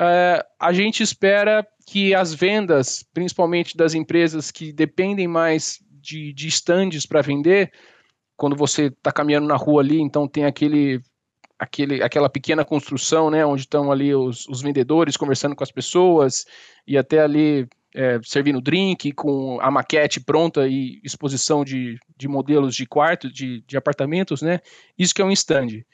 uh, 0.00 0.42
a 0.58 0.72
gente 0.72 1.02
espera 1.02 1.66
que 1.86 2.14
as 2.14 2.32
vendas, 2.32 3.04
principalmente 3.12 3.76
das 3.76 3.92
empresas 3.92 4.50
que 4.50 4.72
dependem 4.72 5.28
mais 5.28 5.78
de, 5.90 6.32
de 6.32 6.48
estandes 6.48 7.04
para 7.04 7.20
vender, 7.20 7.70
quando 8.36 8.56
você 8.56 8.84
está 8.86 9.12
caminhando 9.12 9.46
na 9.46 9.56
rua 9.56 9.82
ali, 9.82 10.00
então 10.00 10.26
tem 10.26 10.46
aquele 10.46 11.02
aquele, 11.60 12.02
aquela 12.02 12.30
pequena 12.30 12.64
construção, 12.64 13.30
né, 13.30 13.44
onde 13.44 13.62
estão 13.62 13.92
ali 13.92 14.14
os, 14.14 14.48
os 14.48 14.62
vendedores 14.62 15.14
conversando 15.14 15.54
com 15.54 15.62
as 15.62 15.70
pessoas 15.70 16.46
e 16.86 16.96
até 16.96 17.20
ali 17.20 17.68
é, 17.94 18.18
servindo 18.24 18.62
drink 18.62 19.12
com 19.12 19.60
a 19.60 19.70
maquete 19.70 20.20
pronta 20.20 20.66
e 20.66 20.98
exposição 21.04 21.62
de, 21.62 21.98
de 22.16 22.26
modelos 22.26 22.74
de 22.74 22.86
quarto, 22.86 23.30
de, 23.30 23.62
de 23.66 23.76
apartamentos, 23.76 24.40
né, 24.40 24.60
isso 24.98 25.14
que 25.14 25.20
é 25.20 25.24
um 25.24 25.30
stand. 25.30 25.84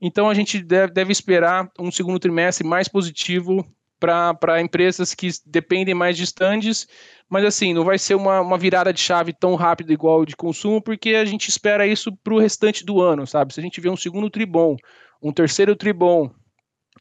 Então 0.00 0.30
a 0.30 0.34
gente 0.34 0.62
deve, 0.62 0.92
deve 0.94 1.12
esperar 1.12 1.70
um 1.78 1.92
segundo 1.92 2.18
trimestre 2.18 2.66
mais 2.66 2.88
positivo 2.88 3.64
para 4.02 4.60
empresas 4.60 5.14
que 5.14 5.28
dependem 5.46 5.94
mais 5.94 6.16
de 6.16 6.24
stands, 6.24 6.88
mas 7.28 7.44
assim, 7.44 7.72
não 7.72 7.84
vai 7.84 7.98
ser 7.98 8.16
uma, 8.16 8.40
uma 8.40 8.58
virada 8.58 8.92
de 8.92 9.00
chave 9.00 9.32
tão 9.32 9.54
rápida 9.54 9.92
igual 9.92 10.26
de 10.26 10.34
consumo, 10.34 10.82
porque 10.82 11.10
a 11.10 11.24
gente 11.24 11.48
espera 11.48 11.86
isso 11.86 12.10
para 12.16 12.34
o 12.34 12.38
restante 12.40 12.84
do 12.84 13.00
ano, 13.00 13.26
sabe? 13.26 13.54
Se 13.54 13.60
a 13.60 13.62
gente 13.62 13.80
vê 13.80 13.88
um 13.88 13.96
segundo 13.96 14.28
tri 14.28 14.44
bom, 14.44 14.76
um 15.22 15.32
terceiro 15.32 15.76
tri 15.76 15.92
bom 15.92 16.28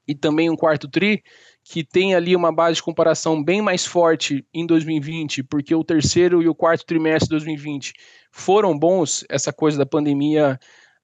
e 0.08 0.14
também 0.14 0.50
um 0.50 0.56
quarto 0.56 0.88
tri, 0.88 1.24
que 1.64 1.84
tem 1.84 2.14
ali 2.14 2.36
uma 2.36 2.52
base 2.52 2.76
de 2.76 2.84
comparação 2.84 3.44
bem 3.44 3.62
mais 3.62 3.86
forte 3.86 4.46
em 4.54 4.66
2020, 4.66 5.44
porque 5.44 5.74
o 5.74 5.84
terceiro 5.84 6.42
e 6.42 6.48
o 6.48 6.56
quarto 6.56 6.86
trimestre 6.86 7.26
de 7.26 7.46
2020 7.46 7.94
foram 8.32 8.78
bons, 8.78 9.26
essa 9.28 9.52
coisa 9.52 9.78
da 9.78 9.86
pandemia 9.86 10.60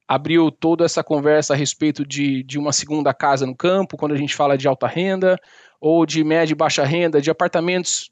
abriu 0.07 0.49
toda 0.49 0.85
essa 0.85 1.03
conversa 1.03 1.53
a 1.53 1.57
respeito 1.57 2.05
de, 2.05 2.43
de 2.43 2.57
uma 2.57 2.71
segunda 2.71 3.13
casa 3.13 3.45
no 3.45 3.55
campo, 3.55 3.97
quando 3.97 4.13
a 4.13 4.17
gente 4.17 4.35
fala 4.35 4.57
de 4.57 4.67
alta 4.67 4.87
renda, 4.87 5.37
ou 5.81 6.05
de 6.05 6.23
média 6.23 6.53
e 6.53 6.55
baixa 6.55 6.83
renda, 6.83 7.21
de 7.21 7.29
apartamentos 7.29 8.09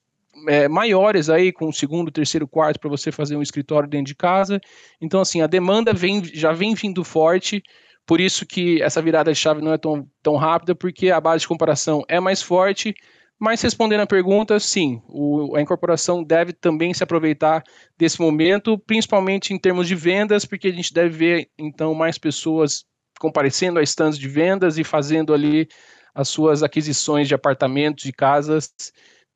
é, 0.47 0.67
maiores 0.67 1.29
aí, 1.29 1.51
com 1.51 1.71
segundo, 1.71 2.11
terceiro, 2.11 2.47
quarto, 2.47 2.79
para 2.79 2.89
você 2.89 3.11
fazer 3.11 3.37
um 3.37 3.41
escritório 3.41 3.87
dentro 3.87 4.07
de 4.07 4.15
casa. 4.15 4.59
Então, 4.99 5.21
assim, 5.21 5.41
a 5.41 5.47
demanda 5.47 5.93
vem, 5.93 6.23
já 6.25 6.51
vem 6.51 6.75
vindo 6.75 7.03
forte, 7.03 7.63
por 8.05 8.19
isso 8.19 8.45
que 8.45 8.81
essa 8.81 9.01
virada 9.01 9.31
de 9.31 9.39
chave 9.39 9.61
não 9.61 9.73
é 9.73 9.77
tão, 9.77 10.07
tão 10.21 10.35
rápida, 10.35 10.75
porque 10.75 11.09
a 11.09 11.21
base 11.21 11.41
de 11.41 11.47
comparação 11.47 12.03
é 12.07 12.19
mais 12.19 12.41
forte, 12.41 12.93
mas 13.39 13.61
respondendo 13.61 14.01
a 14.01 14.07
pergunta, 14.07 14.59
sim, 14.59 15.01
o, 15.07 15.55
a 15.55 15.61
incorporação 15.61 16.23
deve 16.23 16.53
também 16.53 16.93
se 16.93 17.03
aproveitar 17.03 17.63
desse 17.97 18.21
momento, 18.21 18.77
principalmente 18.79 19.53
em 19.53 19.59
termos 19.59 19.87
de 19.87 19.95
vendas, 19.95 20.45
porque 20.45 20.69
a 20.69 20.73
gente 20.73 20.93
deve 20.93 21.09
ver, 21.09 21.49
então, 21.57 21.93
mais 21.93 22.17
pessoas 22.17 22.85
comparecendo 23.19 23.79
a 23.79 23.83
stands 23.83 24.17
de 24.17 24.27
vendas 24.27 24.77
e 24.77 24.83
fazendo 24.83 25.33
ali 25.33 25.67
as 26.13 26.29
suas 26.29 26.63
aquisições 26.63 27.27
de 27.27 27.35
apartamentos, 27.35 28.05
de 28.05 28.13
casas, 28.13 28.73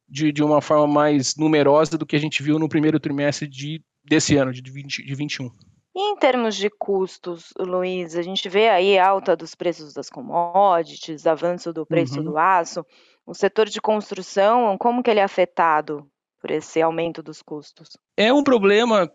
de, 0.08 0.32
de 0.32 0.44
uma 0.44 0.62
forma 0.62 0.88
mais 0.88 1.36
numerosa 1.36 1.98
do 1.98 2.06
que 2.06 2.16
a 2.16 2.20
gente 2.20 2.42
viu 2.42 2.58
no 2.58 2.70
primeiro 2.70 3.00
trimestre 3.00 3.48
de, 3.48 3.84
desse 4.04 4.38
ano, 4.38 4.52
de, 4.54 4.62
20, 4.72 5.04
de 5.04 5.16
21. 5.16 5.52
E 5.96 6.12
em 6.12 6.16
termos 6.16 6.56
de 6.56 6.70
custos, 6.70 7.54
Luiz, 7.60 8.16
a 8.16 8.22
gente 8.22 8.48
vê 8.48 8.70
aí 8.70 8.98
alta 8.98 9.36
dos 9.36 9.54
preços 9.56 9.94
das 9.94 10.10
commodities, 10.10 11.28
avanço 11.28 11.74
do 11.74 11.86
preço 11.86 12.20
uhum. 12.20 12.26
do 12.26 12.38
aço. 12.38 12.86
O 13.30 13.36
setor 13.36 13.70
de 13.70 13.80
construção, 13.80 14.76
como 14.80 15.04
que 15.04 15.12
ele 15.12 15.20
é 15.20 15.24
afetado 15.24 16.10
por 16.42 16.50
esse 16.50 16.82
aumento 16.82 17.22
dos 17.22 17.44
custos? 17.44 17.90
É 18.18 18.34
um 18.34 18.44
problema, 18.44 19.08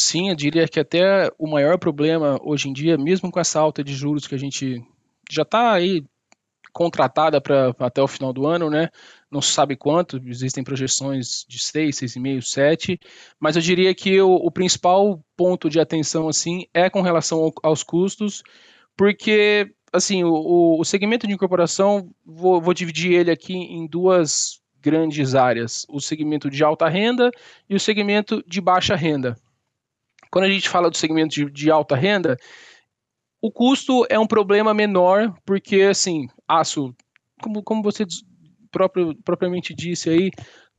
sim, 0.00 0.30
eu 0.30 0.34
diria 0.34 0.66
que 0.66 0.80
até 0.80 1.30
o 1.38 1.46
maior 1.46 1.78
problema 1.78 2.38
hoje 2.42 2.70
em 2.70 2.72
dia, 2.72 2.96
mesmo 2.96 3.30
com 3.30 3.38
essa 3.38 3.60
alta 3.60 3.84
de 3.84 3.92
juros 3.92 4.26
que 4.26 4.34
a 4.34 4.38
gente 4.38 4.82
já 5.30 5.42
está 5.42 5.74
aí 5.74 6.02
contratada 6.72 7.42
para 7.42 7.74
até 7.80 8.00
o 8.00 8.08
final 8.08 8.32
do 8.32 8.46
ano, 8.46 8.70
né? 8.70 8.88
Não 9.30 9.42
se 9.42 9.52
sabe 9.52 9.76
quanto, 9.76 10.16
existem 10.24 10.64
projeções 10.64 11.44
de 11.46 11.58
6, 11.58 11.94
6,5, 11.94 12.40
7, 12.40 12.98
mas 13.38 13.54
eu 13.54 13.60
diria 13.60 13.94
que 13.94 14.18
o, 14.18 14.32
o, 14.32 14.50
principal 14.50 15.22
ponto 15.36 15.68
de 15.68 15.78
atenção 15.78 16.26
assim 16.26 16.64
é 16.72 16.88
com 16.88 17.02
relação 17.02 17.40
ao, 17.40 17.52
aos 17.62 17.82
custos, 17.82 18.42
porque 18.96 19.74
assim, 19.92 20.24
o, 20.24 20.78
o 20.78 20.84
segmento 20.84 21.26
de 21.26 21.32
incorporação, 21.32 22.10
vou, 22.24 22.60
vou 22.60 22.74
dividir 22.74 23.12
ele 23.12 23.30
aqui 23.30 23.54
em 23.54 23.86
duas 23.86 24.60
grandes 24.80 25.34
áreas: 25.34 25.86
o 25.88 26.00
segmento 26.00 26.50
de 26.50 26.62
alta 26.62 26.88
renda 26.88 27.30
e 27.68 27.74
o 27.74 27.80
segmento 27.80 28.42
de 28.46 28.60
baixa 28.60 28.94
renda. 28.94 29.36
Quando 30.30 30.44
a 30.44 30.50
gente 30.50 30.68
fala 30.68 30.90
do 30.90 30.96
segmento 30.96 31.34
de, 31.34 31.50
de 31.50 31.70
alta 31.70 31.96
renda, 31.96 32.36
o 33.40 33.50
custo 33.50 34.06
é 34.10 34.18
um 34.18 34.26
problema 34.26 34.74
menor, 34.74 35.32
porque, 35.46 35.82
assim, 35.82 36.28
aço, 36.46 36.94
como, 37.40 37.62
como 37.62 37.82
você 37.82 38.04
próprio, 38.70 39.14
propriamente 39.24 39.74
disse 39.74 40.10
aí, 40.10 40.30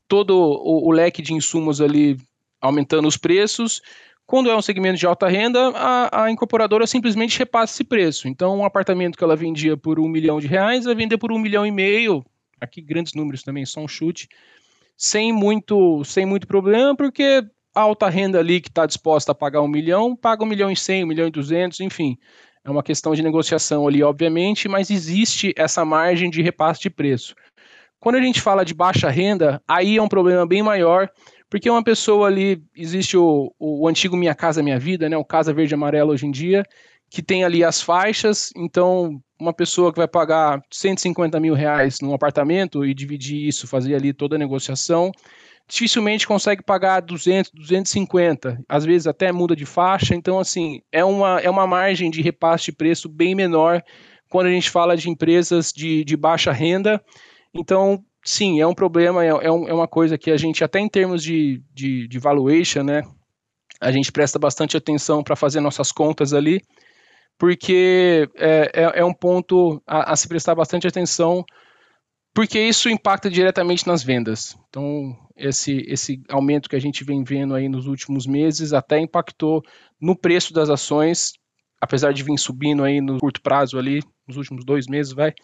todo 0.06 0.36
o, 0.36 0.88
o, 0.88 0.90
leque 0.92 1.22
de 1.22 1.32
insumos 1.32 1.80
ali 1.80 2.16
aumentando 2.60 3.08
os 3.08 3.16
preços. 3.16 3.80
Quando 4.30 4.48
é 4.48 4.54
um 4.54 4.62
segmento 4.62 4.96
de 4.96 5.04
alta 5.04 5.26
renda, 5.26 5.72
a, 5.74 6.22
a, 6.22 6.30
incorporadora 6.30 6.86
simplesmente 6.86 7.36
repassa 7.36 7.74
esse 7.74 7.82
preço. 7.82 8.28
Então, 8.28 8.56
um 8.56 8.64
apartamento 8.64 9.18
que 9.18 9.24
ela 9.24 9.34
vendia 9.34 9.76
por 9.76 9.98
um 9.98 10.06
milhão 10.06 10.38
de 10.38 10.46
reais, 10.46 10.84
vai 10.84 10.94
vender 10.94 11.18
por 11.18 11.32
um 11.32 11.38
milhão 11.38 11.66
e 11.66 11.70
meio. 11.72 12.24
Aqui, 12.60 12.80
grandes 12.80 13.12
números 13.12 13.42
também, 13.42 13.66
só 13.66 13.80
um 13.80 13.88
chute. 13.88 14.28
Sem 14.96 15.32
muito, 15.32 16.04
sem 16.04 16.24
muito 16.24 16.46
problema, 16.46 16.94
porque 16.94 17.44
a 17.74 17.80
alta 17.80 18.08
renda 18.08 18.38
ali 18.38 18.60
que 18.60 18.68
está 18.68 18.86
disposta 18.86 19.32
a 19.32 19.34
pagar 19.34 19.62
um 19.62 19.68
milhão, 19.68 20.14
paga 20.14 20.44
um 20.44 20.46
milhão 20.46 20.70
e 20.70 20.76
cem, 20.76 21.02
um 21.02 21.08
milhão 21.08 21.26
e 21.26 21.30
duzentos, 21.32 21.80
enfim. 21.80 22.16
É 22.64 22.70
uma 22.70 22.84
questão 22.84 23.12
de 23.16 23.24
negociação 23.24 23.88
ali, 23.88 24.00
obviamente, 24.00 24.68
mas 24.68 24.92
existe 24.92 25.52
essa 25.56 25.84
margem 25.84 26.30
de 26.30 26.40
repasse 26.40 26.80
de 26.80 26.88
preço. 26.88 27.34
Quando 27.98 28.14
a 28.14 28.22
gente 28.22 28.40
fala 28.40 28.64
de 28.64 28.74
baixa 28.74 29.10
renda, 29.10 29.60
aí 29.66 29.96
é 29.96 30.02
um 30.02 30.08
problema 30.08 30.46
bem 30.46 30.62
maior, 30.62 31.10
porque 31.50 31.68
uma 31.68 31.82
pessoa 31.82 32.28
ali, 32.28 32.62
existe 32.76 33.16
o, 33.16 33.52
o 33.58 33.88
antigo 33.88 34.16
Minha 34.16 34.34
Casa 34.34 34.62
Minha 34.62 34.78
Vida, 34.78 35.08
né, 35.08 35.16
o 35.16 35.24
Casa 35.24 35.52
Verde 35.52 35.74
e 35.74 35.76
Amarelo 35.76 36.12
hoje 36.12 36.24
em 36.24 36.30
dia, 36.30 36.64
que 37.10 37.20
tem 37.20 37.42
ali 37.42 37.64
as 37.64 37.82
faixas, 37.82 38.50
então 38.56 39.20
uma 39.38 39.52
pessoa 39.52 39.92
que 39.92 39.98
vai 39.98 40.06
pagar 40.06 40.62
150 40.70 41.40
mil 41.40 41.54
reais 41.54 42.00
num 42.00 42.14
apartamento 42.14 42.84
e 42.84 42.94
dividir 42.94 43.48
isso, 43.48 43.66
fazer 43.66 43.96
ali 43.96 44.12
toda 44.12 44.36
a 44.36 44.38
negociação, 44.38 45.10
dificilmente 45.68 46.26
consegue 46.26 46.62
pagar 46.62 47.00
200, 47.00 47.50
250, 47.52 48.62
às 48.68 48.84
vezes 48.84 49.08
até 49.08 49.32
muda 49.32 49.56
de 49.56 49.66
faixa, 49.66 50.14
então 50.14 50.38
assim, 50.38 50.80
é 50.92 51.04
uma, 51.04 51.40
é 51.40 51.50
uma 51.50 51.66
margem 51.66 52.10
de 52.10 52.22
repasse 52.22 52.66
de 52.66 52.72
preço 52.72 53.08
bem 53.08 53.34
menor 53.34 53.82
quando 54.28 54.46
a 54.46 54.50
gente 54.50 54.70
fala 54.70 54.96
de 54.96 55.10
empresas 55.10 55.72
de, 55.72 56.04
de 56.04 56.16
baixa 56.16 56.52
renda, 56.52 57.02
então 57.52 58.04
sim, 58.24 58.60
é 58.60 58.66
um 58.66 58.74
problema, 58.74 59.24
é, 59.24 59.28
é, 59.28 59.46
é 59.46 59.50
uma 59.50 59.88
coisa 59.88 60.18
que 60.18 60.30
a 60.30 60.36
gente, 60.36 60.62
até 60.64 60.78
em 60.78 60.88
termos 60.88 61.22
de, 61.22 61.62
de, 61.72 62.06
de 62.08 62.18
valuation, 62.18 62.82
né, 62.82 63.02
a 63.80 63.90
gente 63.90 64.12
presta 64.12 64.38
bastante 64.38 64.76
atenção 64.76 65.22
para 65.22 65.36
fazer 65.36 65.60
nossas 65.60 65.90
contas 65.90 66.32
ali, 66.32 66.60
porque 67.38 68.28
é, 68.36 68.70
é, 68.74 69.00
é 69.00 69.04
um 69.04 69.14
ponto 69.14 69.82
a, 69.86 70.12
a 70.12 70.16
se 70.16 70.28
prestar 70.28 70.54
bastante 70.54 70.86
atenção 70.86 71.44
porque 72.34 72.60
isso 72.60 72.88
impacta 72.88 73.28
diretamente 73.28 73.86
nas 73.86 74.02
vendas. 74.02 74.56
Então, 74.68 75.16
esse, 75.36 75.84
esse 75.88 76.22
aumento 76.28 76.68
que 76.68 76.76
a 76.76 76.80
gente 76.80 77.02
vem 77.02 77.24
vendo 77.24 77.54
aí 77.54 77.68
nos 77.68 77.86
últimos 77.86 78.26
meses 78.26 78.72
até 78.72 78.98
impactou 78.98 79.62
no 80.00 80.16
preço 80.16 80.52
das 80.52 80.70
ações, 80.70 81.32
apesar 81.80 82.12
de 82.12 82.22
vir 82.22 82.38
subindo 82.38 82.84
aí 82.84 83.00
no 83.00 83.18
curto 83.18 83.42
prazo 83.42 83.78
ali, 83.78 84.00
nos 84.28 84.36
últimos 84.36 84.64
dois 84.64 84.86
meses, 84.86 85.12
vai. 85.12 85.34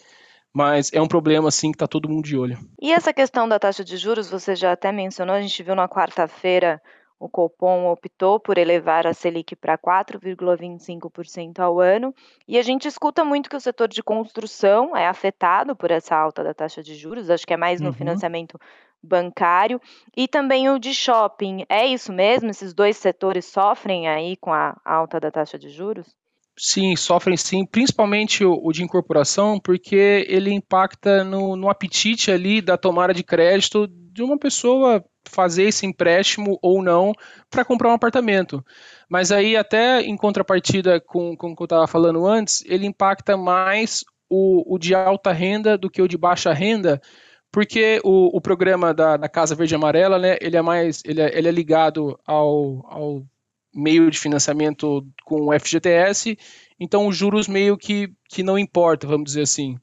Mas 0.56 0.90
é 0.90 1.02
um 1.02 1.06
problema, 1.06 1.48
assim, 1.48 1.70
que 1.70 1.76
está 1.76 1.86
todo 1.86 2.08
mundo 2.08 2.24
de 2.24 2.34
olho. 2.34 2.58
E 2.80 2.90
essa 2.90 3.12
questão 3.12 3.46
da 3.46 3.58
taxa 3.58 3.84
de 3.84 3.98
juros, 3.98 4.30
você 4.30 4.56
já 4.56 4.72
até 4.72 4.90
mencionou, 4.90 5.36
a 5.36 5.40
gente 5.42 5.62
viu 5.62 5.74
na 5.74 5.86
quarta-feira 5.86 6.80
o 7.18 7.28
Copom 7.28 7.90
optou 7.90 8.40
por 8.40 8.56
elevar 8.56 9.06
a 9.06 9.12
Selic 9.12 9.54
para 9.54 9.76
4,25% 9.76 11.58
ao 11.58 11.78
ano, 11.78 12.14
e 12.48 12.58
a 12.58 12.62
gente 12.62 12.88
escuta 12.88 13.22
muito 13.22 13.50
que 13.50 13.56
o 13.56 13.60
setor 13.60 13.88
de 13.88 14.02
construção 14.02 14.96
é 14.96 15.06
afetado 15.06 15.76
por 15.76 15.90
essa 15.90 16.16
alta 16.16 16.42
da 16.42 16.54
taxa 16.54 16.82
de 16.82 16.94
juros, 16.94 17.28
acho 17.28 17.46
que 17.46 17.52
é 17.52 17.56
mais 17.58 17.78
no 17.78 17.88
uhum. 17.88 17.92
financiamento 17.92 18.58
bancário, 19.02 19.78
e 20.16 20.26
também 20.26 20.70
o 20.70 20.78
de 20.78 20.94
shopping. 20.94 21.66
É 21.68 21.86
isso 21.86 22.10
mesmo? 22.14 22.48
Esses 22.48 22.72
dois 22.72 22.96
setores 22.96 23.44
sofrem 23.44 24.08
aí 24.08 24.36
com 24.38 24.54
a 24.54 24.74
alta 24.82 25.20
da 25.20 25.30
taxa 25.30 25.58
de 25.58 25.68
juros? 25.68 26.16
Sim, 26.58 26.96
sofrem 26.96 27.36
sim, 27.36 27.66
principalmente 27.66 28.42
o, 28.42 28.58
o 28.62 28.72
de 28.72 28.82
incorporação, 28.82 29.60
porque 29.60 30.24
ele 30.26 30.50
impacta 30.50 31.22
no, 31.22 31.54
no 31.54 31.68
apetite 31.68 32.30
ali 32.30 32.62
da 32.62 32.78
tomada 32.78 33.12
de 33.12 33.22
crédito 33.22 33.86
de 33.86 34.22
uma 34.22 34.38
pessoa 34.38 35.04
fazer 35.28 35.64
esse 35.64 35.84
empréstimo 35.84 36.58
ou 36.62 36.82
não 36.82 37.12
para 37.50 37.64
comprar 37.64 37.90
um 37.90 37.94
apartamento. 37.94 38.64
Mas 39.08 39.30
aí, 39.30 39.54
até 39.54 40.00
em 40.00 40.16
contrapartida 40.16 40.98
com, 40.98 41.36
com 41.36 41.50
o 41.50 41.56
que 41.56 41.62
eu 41.62 41.66
estava 41.66 41.86
falando 41.86 42.26
antes, 42.26 42.64
ele 42.66 42.86
impacta 42.86 43.36
mais 43.36 44.02
o, 44.28 44.74
o, 44.74 44.78
de 44.78 44.94
alta 44.94 45.32
renda 45.32 45.76
do 45.76 45.90
que 45.90 46.00
o 46.00 46.08
de 46.08 46.16
baixa 46.16 46.54
renda, 46.54 47.00
porque 47.52 48.00
o, 48.02 48.36
o 48.36 48.40
programa 48.40 48.94
da, 48.94 49.16
da, 49.16 49.28
Casa 49.28 49.54
Verde 49.54 49.74
Amarela, 49.74 50.18
né, 50.18 50.36
ele 50.40 50.56
é 50.56 50.62
mais, 50.62 51.02
ele 51.04 51.20
é, 51.20 51.36
ele 51.36 51.48
é 51.48 51.52
ligado 51.52 52.18
ao, 52.26 52.86
ao 52.90 53.26
meio 53.76 54.10
de 54.10 54.18
financiamento 54.18 55.06
com 55.24 55.48
o 55.48 55.58
FGTS, 55.58 56.36
então 56.80 57.06
os 57.06 57.16
juros 57.16 57.46
meio 57.46 57.76
que, 57.76 58.10
que 58.28 58.42
não 58.42 58.58
importa, 58.58 59.06
vamos 59.06 59.26
dizer 59.26 59.42
assim. 59.42 59.76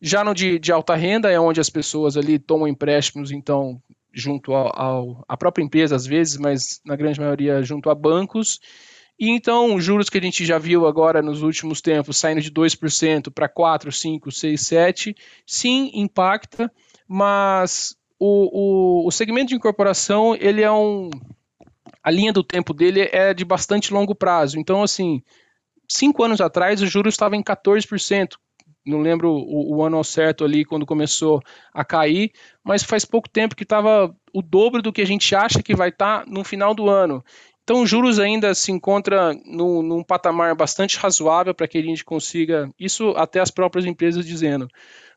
Já 0.00 0.22
no 0.22 0.34
de, 0.34 0.58
de 0.58 0.72
alta 0.72 0.94
renda 0.94 1.30
é 1.30 1.38
onde 1.38 1.60
as 1.60 1.70
pessoas 1.70 2.16
ali 2.16 2.38
tomam 2.38 2.68
empréstimos, 2.68 3.30
então 3.30 3.80
junto 4.12 4.52
ao, 4.52 5.24
à 5.28 5.36
própria 5.36 5.62
empresa 5.62 5.94
às 5.96 6.06
vezes, 6.06 6.36
mas 6.36 6.80
na 6.84 6.96
grande 6.96 7.20
maioria 7.20 7.62
junto 7.62 7.90
a 7.90 7.94
bancos. 7.94 8.60
E 9.18 9.28
então, 9.28 9.74
os 9.74 9.84
juros 9.84 10.08
que 10.08 10.16
a 10.16 10.22
gente 10.22 10.46
já 10.46 10.58
viu 10.58 10.86
agora 10.86 11.20
nos 11.20 11.42
últimos 11.42 11.82
tempos, 11.82 12.16
saindo 12.16 12.40
de 12.40 12.50
2% 12.50 13.30
para 13.30 13.50
4, 13.50 13.92
5, 13.92 14.32
6, 14.32 14.60
7, 14.60 15.14
sim, 15.46 15.90
impacta, 15.92 16.72
mas 17.06 17.94
o, 18.18 19.04
o, 19.04 19.06
o 19.06 19.10
segmento 19.10 19.48
de 19.48 19.56
incorporação, 19.56 20.34
ele 20.34 20.62
é 20.62 20.72
um... 20.72 21.10
A 22.02 22.10
linha 22.10 22.32
do 22.32 22.42
tempo 22.42 22.72
dele 22.72 23.08
é 23.12 23.34
de 23.34 23.44
bastante 23.44 23.92
longo 23.92 24.14
prazo. 24.14 24.58
Então, 24.58 24.82
assim, 24.82 25.22
cinco 25.88 26.22
anos 26.22 26.40
atrás, 26.40 26.80
os 26.80 26.90
juros 26.90 27.14
estavam 27.14 27.38
em 27.38 27.42
14%, 27.42 28.36
não 28.86 29.00
lembro 29.00 29.30
o, 29.30 29.76
o, 29.76 29.82
ano 29.82 29.98
ao 29.98 30.04
certo 30.04 30.44
ali 30.44 30.64
quando 30.64 30.86
começou 30.86 31.42
a 31.72 31.84
cair, 31.84 32.32
mas 32.64 32.82
faz 32.82 33.04
pouco 33.04 33.28
tempo 33.28 33.54
que 33.54 33.62
estava 33.62 34.14
o 34.32 34.40
dobro 34.40 34.80
do 34.80 34.92
que 34.92 35.02
a 35.02 35.06
gente 35.06 35.34
acha 35.34 35.62
que 35.62 35.76
vai 35.76 35.90
estar 35.90 36.20
tá 36.20 36.30
no 36.30 36.42
final 36.42 36.74
do 36.74 36.88
ano. 36.88 37.22
Então, 37.62 37.82
os 37.82 37.90
juros 37.90 38.18
ainda 38.18 38.54
se 38.54 38.72
encontra 38.72 39.32
num, 39.44 39.82
num 39.82 40.02
patamar 40.02 40.54
bastante 40.56 40.96
razoável 40.98 41.54
para 41.54 41.68
que 41.68 41.78
a 41.78 41.82
gente 41.82 42.04
consiga, 42.04 42.68
isso 42.78 43.10
até 43.10 43.38
as 43.38 43.50
próprias 43.50 43.86
empresas 43.86 44.26
dizendo, 44.26 44.66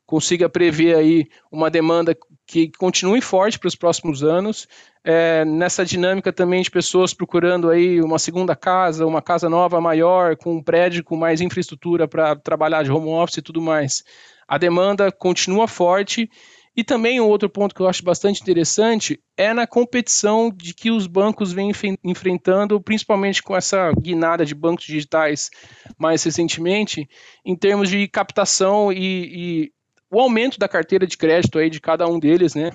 consiga 0.06 0.50
prever 0.50 0.96
aí 0.96 1.28
uma 1.52 1.70
demanda 1.70 2.16
que 2.46 2.72
continue 2.78 3.22
forte 3.22 3.58
para 3.58 3.68
os 3.68 3.76
próximos 3.76 4.24
anos. 4.24 4.68
É, 5.04 5.44
nessa 5.46 5.86
dinâmica 5.86 6.32
também 6.32 6.62
de 6.62 6.72
pessoas 6.72 7.14
procurando 7.14 7.70
aí 7.70 8.02
uma 8.02 8.20
segunda 8.20 8.56
casa, 8.56 9.06
uma 9.06 9.22
casa 9.22 9.50
nova 9.50 9.80
maior, 9.82 10.36
com 10.36 10.56
um 10.56 10.64
prédio 10.64 11.04
com 11.04 11.16
mais 11.16 11.42
infraestrutura 11.42 12.08
para 12.08 12.36
trabalhar 12.36 12.84
de 12.84 12.92
home 12.92 13.10
office 13.10 13.38
e 13.38 13.42
tudo 13.42 13.62
mais. 13.62 14.04
A 14.48 14.58
demanda 14.58 15.12
continua 15.12 15.68
forte. 15.68 16.30
E 16.76 16.84
também 16.84 17.22
um 17.22 17.28
outro 17.28 17.48
ponto 17.48 17.76
que 17.76 17.82
eu 17.82 17.88
acho 17.88 18.04
bastante 18.04 18.42
interessante 18.42 19.20
é 19.38 19.54
na 19.54 19.68
competição 19.68 20.50
de 20.52 20.74
que 20.74 20.90
os 20.90 21.06
bancos 21.06 21.54
vêm 21.54 21.72
enfrentando, 22.04 22.82
principalmente 22.82 23.44
com 23.44 23.56
essa 23.56 23.92
guinada 23.94 24.44
de 24.44 24.56
bancos 24.56 24.86
digitais 24.86 25.52
mais 26.00 26.24
recentemente, 26.24 27.08
em 27.46 27.56
termos 27.56 27.90
de 27.90 28.08
captação 28.08 28.92
e, 28.92 28.96
e 28.98 29.72
o 30.14 30.20
aumento 30.20 30.60
da 30.60 30.70
carteira 30.70 31.08
de 31.08 31.18
crédito 31.18 31.58
aí 31.58 31.70
de 31.70 31.82
cada 31.82 32.08
um 32.08 32.20
deles, 32.20 32.54
né? 32.54 32.72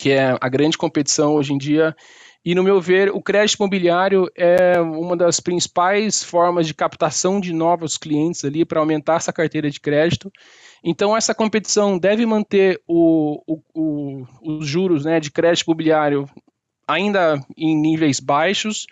Que 0.00 0.12
é 0.12 0.36
a 0.40 0.48
grande 0.48 0.78
competição 0.78 1.34
hoje 1.34 1.52
em 1.52 1.58
dia. 1.58 1.94
E, 2.42 2.54
no 2.54 2.62
meu 2.62 2.80
ver, 2.80 3.10
o 3.10 3.20
crédito 3.20 3.58
imobiliário 3.58 4.30
é 4.34 4.80
uma 4.80 5.16
das 5.16 5.38
principais 5.38 6.22
formas 6.22 6.66
de 6.66 6.72
captação 6.72 7.40
de 7.40 7.52
novos 7.52 7.98
clientes 7.98 8.44
ali 8.44 8.64
para 8.64 8.80
aumentar 8.80 9.16
essa 9.16 9.32
carteira 9.32 9.70
de 9.70 9.80
crédito. 9.80 10.32
Então, 10.82 11.14
essa 11.14 11.34
competição 11.34 11.98
deve 11.98 12.24
manter 12.24 12.80
o, 12.86 13.42
o, 13.46 13.60
o, 13.74 14.26
os 14.42 14.66
juros 14.66 15.04
né, 15.04 15.20
de 15.20 15.30
crédito 15.30 15.66
imobiliário 15.66 16.26
ainda 16.88 17.38
em 17.56 17.76
níveis 17.76 18.18
baixos. 18.18 18.86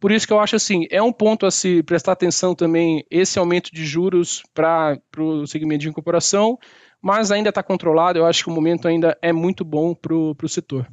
Por 0.00 0.12
isso 0.12 0.26
que 0.26 0.32
eu 0.32 0.40
acho 0.40 0.56
assim, 0.56 0.86
é 0.90 1.02
um 1.02 1.12
ponto 1.12 1.44
a 1.44 1.50
se 1.50 1.82
prestar 1.82 2.12
atenção 2.12 2.54
também 2.54 3.04
esse 3.10 3.38
aumento 3.38 3.70
de 3.70 3.84
juros 3.84 4.42
para 4.54 4.98
o 5.18 5.46
segmento 5.46 5.82
de 5.82 5.88
incorporação, 5.88 6.58
mas 7.02 7.32
ainda 7.32 7.48
está 7.48 7.62
controlado. 7.62 8.18
Eu 8.18 8.26
acho 8.26 8.44
que 8.44 8.50
o 8.50 8.52
momento 8.52 8.86
ainda 8.86 9.18
é 9.20 9.32
muito 9.32 9.64
bom 9.64 9.94
para 9.94 10.14
o 10.14 10.48
setor. 10.48 10.86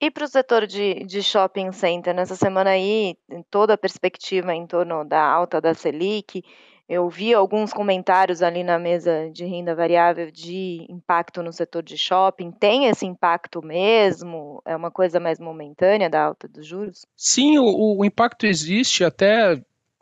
E 0.00 0.10
para 0.10 0.24
o 0.24 0.28
setor 0.28 0.66
de, 0.66 1.04
de 1.04 1.22
shopping 1.22 1.72
center, 1.72 2.14
nessa 2.14 2.34
semana 2.34 2.70
aí, 2.70 3.16
toda 3.50 3.74
a 3.74 3.78
perspectiva 3.78 4.54
em 4.54 4.66
torno 4.66 5.04
da 5.04 5.22
alta 5.22 5.60
da 5.60 5.74
Selic, 5.74 6.42
eu 6.88 7.08
vi 7.08 7.34
alguns 7.34 7.72
comentários 7.72 8.42
ali 8.42 8.64
na 8.64 8.78
mesa 8.78 9.30
de 9.30 9.44
renda 9.44 9.76
variável 9.76 10.28
de 10.30 10.86
impacto 10.88 11.40
no 11.40 11.52
setor 11.52 11.82
de 11.82 11.96
shopping. 11.96 12.50
Tem 12.50 12.86
esse 12.86 13.06
impacto 13.06 13.62
mesmo? 13.62 14.60
É 14.64 14.74
uma 14.74 14.90
coisa 14.90 15.20
mais 15.20 15.38
momentânea 15.38 16.10
da 16.10 16.24
alta 16.24 16.48
dos 16.48 16.66
juros? 16.66 17.06
Sim, 17.14 17.58
o, 17.58 17.98
o 17.98 18.04
impacto 18.04 18.44
existe 18.44 19.04
até 19.04 19.54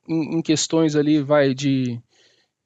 em, 0.08 0.38
em, 0.38 0.40
questões 0.40 0.96
ali, 0.96 1.20
vai 1.20 1.52
de 1.52 2.00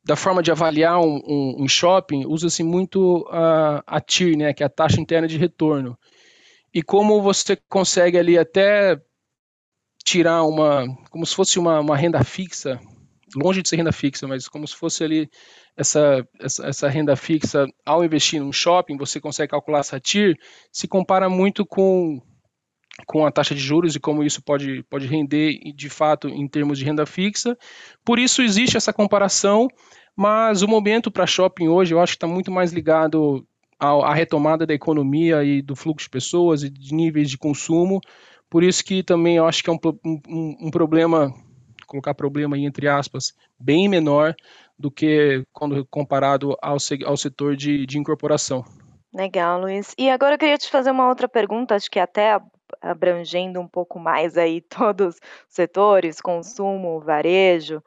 da 0.04 0.16
forma 0.16 0.42
de 0.42 0.50
avaliar 0.50 1.00
um, 1.00 1.20
um, 1.26 1.62
um 1.62 1.68
shopping, 1.68 2.24
usa-se 2.26 2.62
muito 2.62 3.26
a, 3.30 3.82
a 3.86 4.00
TIR, 4.00 4.36
né, 4.36 4.52
que 4.52 4.62
é 4.62 4.66
a 4.66 4.70
taxa 4.70 5.00
interna 5.00 5.28
de 5.28 5.38
retorno. 5.38 5.96
E 6.74 6.82
como 6.82 7.22
você 7.22 7.56
consegue 7.68 8.18
ali 8.18 8.38
até 8.38 9.00
tirar 10.04 10.42
uma, 10.42 10.86
como 11.10 11.24
se 11.24 11.34
fosse 11.34 11.58
uma, 11.58 11.80
uma 11.80 11.96
renda 11.96 12.24
fixa 12.24 12.80
longe 13.36 13.62
de 13.62 13.68
ser 13.68 13.76
renda 13.76 13.92
fixa, 13.92 14.26
mas 14.26 14.48
como 14.48 14.66
se 14.66 14.76
fosse 14.76 15.02
ali 15.04 15.30
essa, 15.76 16.26
essa, 16.40 16.66
essa, 16.66 16.88
renda 16.88 17.16
fixa 17.16 17.66
ao 17.84 18.04
investir 18.04 18.40
num 18.40 18.52
shopping, 18.52 18.96
você 18.96 19.20
consegue 19.20 19.50
calcular 19.50 19.80
essa 19.80 19.98
TIR, 19.98 20.36
se 20.70 20.86
compara 20.86 21.28
muito 21.28 21.64
com, 21.64 22.20
com 23.06 23.24
a 23.24 23.30
taxa 23.30 23.54
de 23.54 23.60
juros 23.60 23.94
e 23.96 24.00
como 24.00 24.22
isso 24.22 24.42
pode, 24.42 24.82
pode 24.84 25.06
render 25.06 25.58
de 25.74 25.88
fato 25.88 26.28
em 26.28 26.46
termos 26.46 26.78
de 26.78 26.84
renda 26.84 27.06
fixa. 27.06 27.56
Por 28.04 28.18
isso 28.18 28.42
existe 28.42 28.76
essa 28.76 28.92
comparação, 28.92 29.68
mas 30.16 30.62
o 30.62 30.68
momento 30.68 31.10
para 31.10 31.26
shopping 31.26 31.68
hoje 31.68 31.94
eu 31.94 32.00
acho 32.00 32.12
que 32.12 32.16
está 32.16 32.26
muito 32.26 32.50
mais 32.50 32.72
ligado 32.72 33.46
à 33.78 34.14
retomada 34.14 34.66
da 34.66 34.74
economia 34.74 35.42
e 35.42 35.60
do 35.60 35.74
fluxo 35.74 36.06
de 36.06 36.10
pessoas 36.10 36.62
e 36.62 36.70
de 36.70 36.94
níveis 36.94 37.28
de 37.30 37.38
consumo. 37.38 38.00
Por 38.48 38.62
isso 38.62 38.84
que 38.84 39.02
também 39.02 39.36
eu 39.36 39.46
acho 39.46 39.62
que 39.62 39.70
é 39.70 39.72
um, 39.72 39.78
um, 40.04 40.56
um 40.66 40.70
problema 40.70 41.34
colocar 41.86 42.14
problema 42.14 42.56
aí 42.56 42.64
entre 42.64 42.88
aspas, 42.88 43.34
bem 43.58 43.86
menor 43.86 44.34
do 44.78 44.90
que 44.90 45.44
quando 45.52 45.86
comparado 45.90 46.56
ao, 46.62 46.78
ao 47.04 47.16
setor 47.16 47.54
de, 47.54 47.84
de 47.84 47.98
incorporação. 47.98 48.64
Legal, 49.14 49.60
Luiz. 49.60 49.94
E 49.98 50.08
agora 50.08 50.34
eu 50.34 50.38
queria 50.38 50.56
te 50.56 50.70
fazer 50.70 50.90
uma 50.90 51.06
outra 51.06 51.28
pergunta, 51.28 51.74
acho 51.74 51.90
que 51.90 51.98
até 51.98 52.40
abrangendo 52.82 53.60
um 53.60 53.68
pouco 53.68 53.98
mais 53.98 54.36
aí 54.36 54.60
todos 54.68 55.16
os 55.16 55.20
setores, 55.48 56.20
consumo, 56.20 57.00
varejo. 57.00 57.82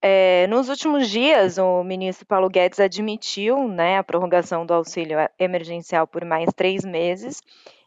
É, 0.00 0.46
nos 0.48 0.68
últimos 0.68 1.08
dias, 1.08 1.58
o 1.58 1.84
ministro 1.84 2.26
Paulo 2.26 2.50
Guedes 2.50 2.80
admitiu 2.80 3.68
né, 3.68 3.98
a 3.98 4.02
prorrogação 4.02 4.66
do 4.66 4.74
auxílio 4.74 5.16
emergencial 5.38 6.08
por 6.08 6.24
mais 6.24 6.50
três 6.54 6.84
meses 6.84 7.40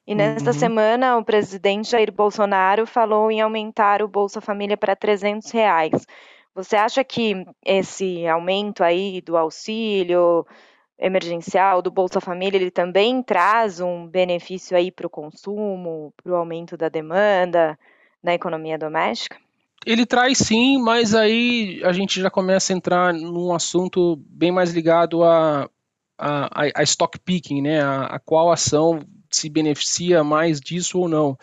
e 0.07 0.13
nesta 0.13 0.51
uhum. 0.51 0.59
semana, 0.59 1.17
o 1.17 1.25
presidente 1.25 1.89
Jair 1.89 2.11
Bolsonaro 2.11 2.85
falou 2.85 3.31
em 3.31 3.41
aumentar 3.41 4.03
o 4.03 4.07
Bolsa 4.07 4.39
Família 4.39 4.77
para 4.77 4.95
300 4.95 5.49
reais. 5.49 6.05
Você 6.53 6.75
acha 6.75 7.03
que 7.03 7.43
esse 7.65 8.27
aumento 8.27 8.83
aí 8.83 9.19
do 9.21 9.35
auxílio 9.35 10.45
emergencial, 10.97 11.81
do 11.81 11.91
Bolsa 11.91 12.21
Família, 12.21 12.57
ele 12.57 12.71
também 12.71 13.21
traz 13.21 13.79
um 13.79 14.07
benefício 14.07 14.75
aí 14.75 14.91
para 14.91 15.07
o 15.07 15.09
consumo, 15.09 16.13
para 16.23 16.31
o 16.31 16.35
aumento 16.35 16.77
da 16.77 16.89
demanda 16.89 17.77
na 18.23 18.33
economia 18.33 18.77
doméstica? 18.77 19.37
Ele 19.85 20.05
traz 20.05 20.39
sim, 20.39 20.81
mas 20.81 21.13
aí 21.13 21.81
a 21.83 21.93
gente 21.93 22.19
já 22.19 22.29
começa 22.29 22.73
a 22.73 22.75
entrar 22.75 23.13
num 23.13 23.53
assunto 23.53 24.15
bem 24.27 24.51
mais 24.51 24.73
ligado 24.73 25.23
a, 25.23 25.69
a, 26.17 26.49
a 26.75 26.83
stock 26.83 27.19
picking, 27.19 27.61
né? 27.61 27.81
A, 27.81 28.05
a 28.05 28.19
qual 28.19 28.51
ação 28.51 28.99
se 29.29 29.49
beneficia 29.49 30.23
mais 30.23 30.59
disso 30.59 30.99
ou 30.99 31.07
não. 31.07 31.37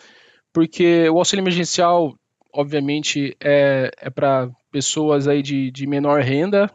Porque 0.51 1.07
o 1.09 1.19
auxílio 1.19 1.41
emergencial, 1.41 2.13
obviamente, 2.53 3.35
é, 3.41 3.91
é 3.97 4.09
para 4.09 4.49
pessoas 4.71 5.27
aí 5.27 5.41
de, 5.41 5.71
de 5.71 5.87
menor 5.87 6.21
renda, 6.21 6.69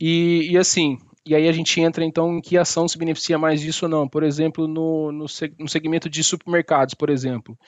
e, 0.00 0.48
e 0.50 0.58
assim, 0.58 0.98
e 1.26 1.34
aí 1.34 1.48
a 1.48 1.52
gente 1.52 1.80
entra 1.80 2.04
então 2.04 2.36
em 2.36 2.40
que 2.40 2.56
ação 2.56 2.86
se 2.86 2.96
beneficia 2.96 3.36
mais 3.36 3.60
disso 3.60 3.86
ou 3.86 3.90
não. 3.90 4.08
Por 4.08 4.22
exemplo, 4.22 4.68
no, 4.68 5.10
no, 5.10 5.26
no 5.58 5.68
segmento 5.68 6.08
de 6.08 6.22
supermercados, 6.22 6.94
por 6.94 7.10
exemplo. 7.10 7.58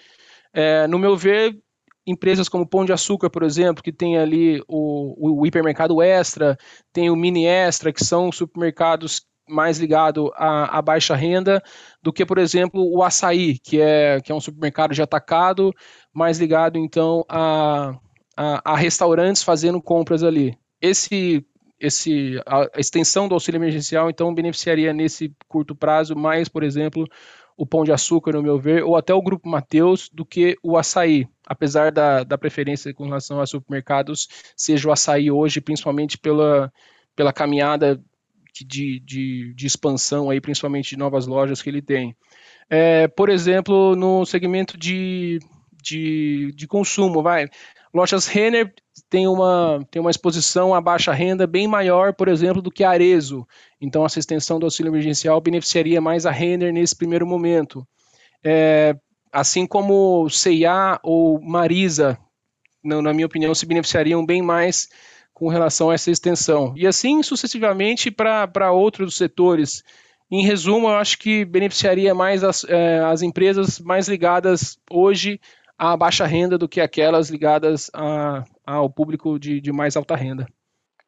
É, 0.52 0.86
no 0.86 0.98
meu 0.98 1.16
ver, 1.16 1.58
empresas 2.06 2.48
como 2.48 2.68
Pão 2.68 2.84
de 2.84 2.92
Açúcar, 2.92 3.28
por 3.28 3.42
exemplo, 3.42 3.82
que 3.82 3.92
tem 3.92 4.16
ali 4.16 4.62
o, 4.68 5.40
o 5.40 5.46
hipermercado 5.46 6.00
extra, 6.00 6.56
tem 6.92 7.10
o 7.10 7.16
mini 7.16 7.46
extra, 7.46 7.92
que 7.92 8.04
são 8.04 8.30
supermercados 8.32 9.26
mais 9.48 9.78
ligado 9.78 10.30
à, 10.36 10.78
à, 10.78 10.82
baixa 10.82 11.16
renda 11.16 11.62
do 12.02 12.12
que, 12.12 12.24
por 12.24 12.38
exemplo, 12.38 12.82
o 12.82 13.02
açaí, 13.02 13.58
que 13.58 13.80
é, 13.80 14.20
que 14.20 14.30
é 14.30 14.34
um 14.34 14.40
supermercado 14.40 14.94
de 14.94 15.02
atacado, 15.02 15.72
mais 16.12 16.38
ligado 16.38 16.78
então 16.78 17.24
a, 17.28 17.94
a, 18.36 18.72
a 18.72 18.76
restaurantes 18.76 19.42
fazendo 19.42 19.80
compras 19.82 20.22
ali. 20.22 20.56
Esse, 20.80 21.44
esse, 21.80 22.40
a 22.46 22.68
extensão 22.78 23.28
do 23.28 23.34
auxílio 23.34 23.58
emergencial 23.58 24.10
então 24.10 24.34
beneficiaria 24.34 24.92
nesse 24.92 25.32
curto 25.46 25.74
prazo 25.74 26.16
mais, 26.16 26.48
por 26.48 26.62
exemplo, 26.62 27.06
o 27.56 27.66
pão 27.66 27.82
de 27.82 27.92
açúcar, 27.92 28.32
no 28.32 28.42
meu 28.42 28.58
ver, 28.58 28.84
ou 28.84 28.96
até 28.96 29.12
o 29.12 29.20
grupo 29.20 29.48
Mateus, 29.48 30.08
do 30.12 30.24
que 30.24 30.56
o 30.62 30.76
açaí. 30.76 31.26
Apesar 31.44 31.90
da, 31.90 32.22
da 32.22 32.38
preferência 32.38 32.94
com 32.94 33.04
relação 33.04 33.40
a 33.40 33.46
supermercados, 33.46 34.28
seja 34.56 34.88
o 34.88 34.92
açaí 34.92 35.28
hoje, 35.28 35.60
principalmente 35.60 36.16
pela, 36.16 36.72
pela 37.16 37.32
caminhada 37.32 38.00
de, 38.64 39.00
de, 39.00 39.52
de 39.54 39.66
expansão, 39.66 40.30
aí, 40.30 40.40
principalmente 40.40 40.90
de 40.90 40.96
novas 40.96 41.26
lojas 41.26 41.60
que 41.60 41.68
ele 41.68 41.82
tem. 41.82 42.16
É, 42.70 43.08
por 43.08 43.28
exemplo, 43.28 43.96
no 43.96 44.24
segmento 44.24 44.78
de, 44.78 45.40
de, 45.82 46.52
de 46.54 46.66
consumo, 46.68 47.22
vai. 47.22 47.48
Lojas 47.98 48.28
Renner 48.28 48.72
tem 49.10 49.26
uma, 49.26 49.84
tem 49.90 50.00
uma 50.00 50.10
exposição 50.10 50.72
à 50.72 50.80
baixa 50.80 51.12
renda 51.12 51.48
bem 51.48 51.66
maior, 51.66 52.14
por 52.14 52.28
exemplo, 52.28 52.62
do 52.62 52.70
que 52.70 52.84
a 52.84 52.90
Arezo. 52.90 53.44
Então, 53.80 54.06
essa 54.06 54.20
extensão 54.20 54.60
do 54.60 54.66
auxílio 54.66 54.90
emergencial 54.90 55.40
beneficiaria 55.40 56.00
mais 56.00 56.24
a 56.24 56.30
Renner 56.30 56.72
nesse 56.72 56.94
primeiro 56.94 57.26
momento. 57.26 57.84
É, 58.44 58.94
assim 59.32 59.66
como 59.66 60.30
CIA 60.30 61.00
ou 61.02 61.40
Marisa, 61.40 62.16
na 62.84 63.12
minha 63.12 63.26
opinião, 63.26 63.52
se 63.52 63.66
beneficiariam 63.66 64.24
bem 64.24 64.42
mais 64.42 64.88
com 65.34 65.48
relação 65.48 65.90
a 65.90 65.94
essa 65.94 66.12
extensão. 66.12 66.72
E 66.76 66.86
assim 66.86 67.20
sucessivamente 67.24 68.12
para 68.12 68.70
outros 68.70 69.16
setores. 69.16 69.82
Em 70.30 70.44
resumo, 70.44 70.86
eu 70.86 70.94
acho 70.94 71.18
que 71.18 71.44
beneficiaria 71.44 72.14
mais 72.14 72.44
as, 72.44 72.62
é, 72.62 73.00
as 73.00 73.22
empresas 73.22 73.80
mais 73.80 74.06
ligadas 74.06 74.78
hoje 74.88 75.40
à 75.78 75.96
baixa 75.96 76.26
renda 76.26 76.58
do 76.58 76.68
que 76.68 76.80
aquelas 76.80 77.30
ligadas 77.30 77.88
a, 77.94 78.44
ao 78.66 78.90
público 78.90 79.38
de, 79.38 79.60
de 79.60 79.72
mais 79.72 79.96
alta 79.96 80.16
renda. 80.16 80.46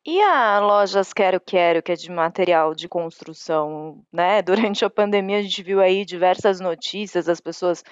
E 0.07 0.19
a 0.23 0.61
lojas 0.61 1.13
Quero 1.13 1.39
Quero, 1.41 1.83
que 1.83 1.93
é 1.93 1.95
de 1.95 2.11
material 2.11 2.75
de 2.75 2.89
construção, 2.89 4.03
né? 4.11 4.41
Durante 4.43 4.85
a 4.85 4.91
pandemia 4.91 5.39
a 5.39 5.43
gente 5.43 5.63
viu 5.63 5.81
aí 5.81 6.05
diversas 6.05 6.61
notícias, 6.61 7.29
as 7.29 7.41
pessoas 7.41 7.85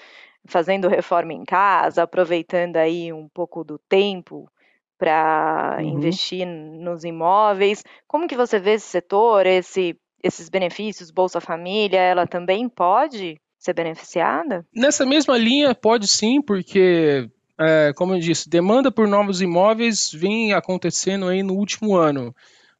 fazendo 0.45 0.87
reforma 0.87 1.33
em 1.33 1.43
casa, 1.43 2.03
aproveitando 2.03 2.77
aí 2.77 3.11
um 3.13 3.27
pouco 3.27 3.63
do 3.63 3.77
tempo 3.77 4.49
para 4.97 5.77
uhum. 5.79 5.85
investir 5.85 6.47
nos 6.47 7.03
imóveis. 7.03 7.83
Como 8.07 8.27
que 8.27 8.35
você 8.35 8.59
vê 8.59 8.71
esse 8.71 8.87
setor, 8.87 9.45
esse, 9.45 9.97
esses 10.23 10.49
benefícios, 10.49 11.11
Bolsa 11.11 11.39
Família, 11.39 11.99
ela 11.99 12.25
também 12.25 12.67
pode 12.67 13.39
ser 13.59 13.73
beneficiada? 13.73 14.65
Nessa 14.73 15.05
mesma 15.05 15.37
linha, 15.37 15.75
pode 15.75 16.07
sim, 16.07 16.41
porque, 16.41 17.29
é, 17.59 17.91
como 17.95 18.15
eu 18.15 18.19
disse, 18.19 18.49
demanda 18.49 18.89
por 18.89 19.07
novos 19.07 19.41
imóveis 19.41 20.09
vem 20.13 20.53
acontecendo 20.53 21.27
aí 21.27 21.43
no 21.43 21.53
último 21.53 21.95
ano. 21.95 22.33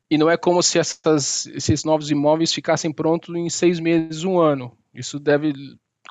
E 0.10 0.18
não 0.18 0.30
é 0.30 0.38
como 0.38 0.64
se 0.64 0.80
essas, 0.80 1.46
esses 1.48 1.84
novos 1.84 2.10
imóveis 2.10 2.54
ficassem 2.54 2.92
prontos 2.92 3.36
em 3.36 3.50
seis 3.50 3.80
meses, 3.80 4.24
um 4.24 4.40
ano. 4.40 4.76
Isso 4.94 5.20
deve 5.20 5.54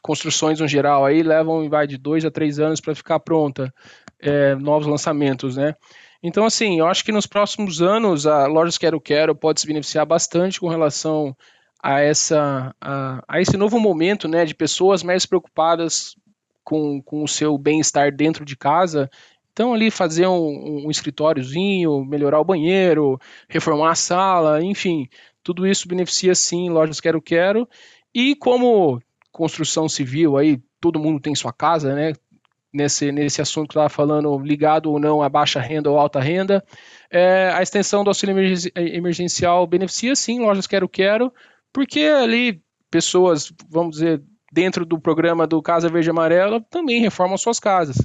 construções 0.00 0.60
no 0.60 0.68
geral 0.68 1.04
aí 1.04 1.24
levam 1.24 1.68
vai 1.68 1.84
de 1.84 1.98
dois 1.98 2.24
a 2.24 2.30
três 2.30 2.60
anos 2.60 2.80
para 2.80 2.94
ficar 2.94 3.18
pronta 3.18 3.74
é, 4.20 4.54
novos 4.54 4.86
lançamentos, 4.86 5.56
né? 5.56 5.74
Então, 6.22 6.44
assim, 6.44 6.78
eu 6.78 6.86
acho 6.86 7.04
que 7.04 7.12
nos 7.12 7.26
próximos 7.26 7.80
anos 7.80 8.26
a 8.26 8.46
Lojas 8.46 8.78
Quero 8.78 9.00
Quero 9.00 9.34
pode 9.34 9.60
se 9.60 9.66
beneficiar 9.66 10.04
bastante 10.04 10.60
com 10.60 10.68
relação 10.68 11.36
a, 11.82 12.00
essa, 12.00 12.74
a, 12.80 13.22
a 13.26 13.40
esse 13.40 13.56
novo 13.56 13.78
momento, 13.78 14.28
né, 14.28 14.44
de 14.44 14.54
pessoas 14.54 15.02
mais 15.02 15.26
preocupadas 15.26 16.16
com, 16.64 17.00
com 17.02 17.22
o 17.22 17.28
seu 17.28 17.56
bem-estar 17.56 18.14
dentro 18.14 18.44
de 18.44 18.56
casa. 18.56 19.10
Então, 19.52 19.74
ali 19.74 19.90
fazer 19.90 20.26
um, 20.26 20.86
um 20.86 20.90
escritóriozinho, 20.90 22.04
melhorar 22.04 22.40
o 22.40 22.44
banheiro, 22.44 23.18
reformar 23.48 23.90
a 23.92 23.94
sala, 23.94 24.62
enfim, 24.62 25.08
tudo 25.42 25.66
isso 25.66 25.88
beneficia 25.88 26.34
sim 26.34 26.70
Lojas 26.70 27.00
Quero 27.00 27.22
Quero. 27.22 27.68
E 28.14 28.34
como 28.36 29.00
construção 29.32 29.88
civil, 29.88 30.36
aí 30.36 30.60
todo 30.80 30.98
mundo 30.98 31.20
tem 31.20 31.34
sua 31.34 31.52
casa, 31.52 31.94
né? 31.94 32.12
nesse, 32.72 33.10
nesse 33.10 33.40
assunto 33.40 33.68
que 33.68 33.72
estava 33.72 33.88
falando, 33.88 34.38
ligado 34.38 34.90
ou 34.90 34.98
não 34.98 35.22
a 35.22 35.28
baixa 35.28 35.60
renda 35.60 35.90
ou 35.90 35.98
alta 35.98 36.20
renda. 36.20 36.64
É, 37.10 37.50
a 37.54 37.62
extensão 37.62 38.04
do 38.04 38.10
auxílio 38.10 38.36
emergencial 38.76 39.66
beneficia 39.66 40.14
sim 40.14 40.40
lojas 40.40 40.66
Quero 40.66 40.88
Quero, 40.88 41.32
porque 41.72 42.00
ali 42.00 42.62
pessoas, 42.90 43.52
vamos 43.68 43.96
dizer, 43.96 44.22
dentro 44.52 44.84
do 44.84 44.98
programa 44.98 45.46
do 45.46 45.60
Casa 45.62 45.88
Verde 45.88 46.10
Amarela 46.10 46.60
também 46.70 47.00
reformam 47.00 47.36
suas 47.36 47.60
casas. 47.60 47.96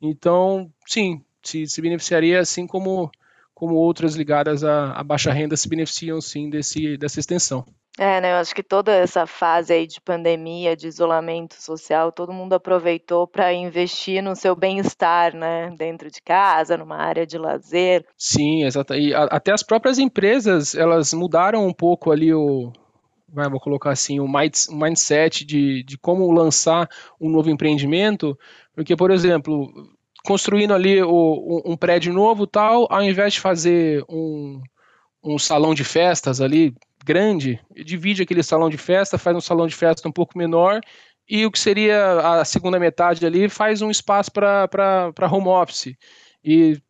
Então, 0.00 0.70
sim, 0.86 1.22
se, 1.42 1.66
se 1.66 1.82
beneficiaria 1.82 2.40
assim 2.40 2.66
como, 2.66 3.10
como 3.54 3.74
outras 3.74 4.14
ligadas 4.14 4.62
à, 4.62 4.92
à 4.92 5.02
baixa 5.02 5.32
renda 5.32 5.56
se 5.56 5.68
beneficiam 5.68 6.20
sim 6.20 6.48
desse, 6.48 6.96
dessa 6.96 7.18
extensão. 7.18 7.64
É, 7.98 8.20
né? 8.20 8.30
Eu 8.30 8.36
acho 8.36 8.54
que 8.54 8.62
toda 8.62 8.92
essa 8.92 9.26
fase 9.26 9.72
aí 9.72 9.84
de 9.84 10.00
pandemia, 10.00 10.76
de 10.76 10.86
isolamento 10.86 11.60
social, 11.60 12.12
todo 12.12 12.32
mundo 12.32 12.52
aproveitou 12.52 13.26
para 13.26 13.52
investir 13.52 14.22
no 14.22 14.36
seu 14.36 14.54
bem-estar, 14.54 15.34
né? 15.34 15.74
Dentro 15.76 16.08
de 16.08 16.22
casa, 16.22 16.76
numa 16.76 16.96
área 16.96 17.26
de 17.26 17.36
lazer. 17.36 18.06
Sim, 18.16 18.62
exato. 18.62 18.94
E 18.94 19.12
a, 19.12 19.24
até 19.24 19.50
as 19.50 19.64
próprias 19.64 19.98
empresas, 19.98 20.76
elas 20.76 21.12
mudaram 21.12 21.66
um 21.66 21.72
pouco 21.72 22.12
ali 22.12 22.32
o, 22.32 22.72
vai, 23.28 23.48
vou 23.48 23.60
colocar 23.60 23.90
assim, 23.90 24.18
o 24.20 24.28
mindset 24.28 25.44
de, 25.44 25.82
de 25.82 25.98
como 25.98 26.30
lançar 26.30 26.88
um 27.20 27.28
novo 27.28 27.50
empreendimento, 27.50 28.38
porque, 28.74 28.96
por 28.96 29.10
exemplo, 29.10 29.70
construindo 30.24 30.74
ali 30.74 31.02
o, 31.02 31.62
um 31.64 31.76
prédio 31.76 32.12
novo 32.12 32.46
tal, 32.46 32.86
ao 32.90 33.02
invés 33.02 33.34
de 33.34 33.40
fazer 33.40 34.04
um, 34.08 34.60
um 35.22 35.38
salão 35.38 35.74
de 35.74 35.84
festas 35.84 36.40
ali 36.40 36.74
grande, 37.04 37.60
divide 37.84 38.22
aquele 38.22 38.42
salão 38.42 38.68
de 38.68 38.78
festa, 38.78 39.18
faz 39.18 39.36
um 39.36 39.40
salão 39.40 39.66
de 39.66 39.74
festa 39.74 40.08
um 40.08 40.12
pouco 40.12 40.36
menor 40.36 40.80
e 41.28 41.44
o 41.44 41.50
que 41.50 41.58
seria 41.58 42.40
a 42.40 42.44
segunda 42.44 42.78
metade 42.78 43.24
ali 43.24 43.48
faz 43.48 43.82
um 43.82 43.90
espaço 43.90 44.30
para 44.32 45.30
home 45.30 45.48
office. 45.48 45.94
E, 46.42 46.80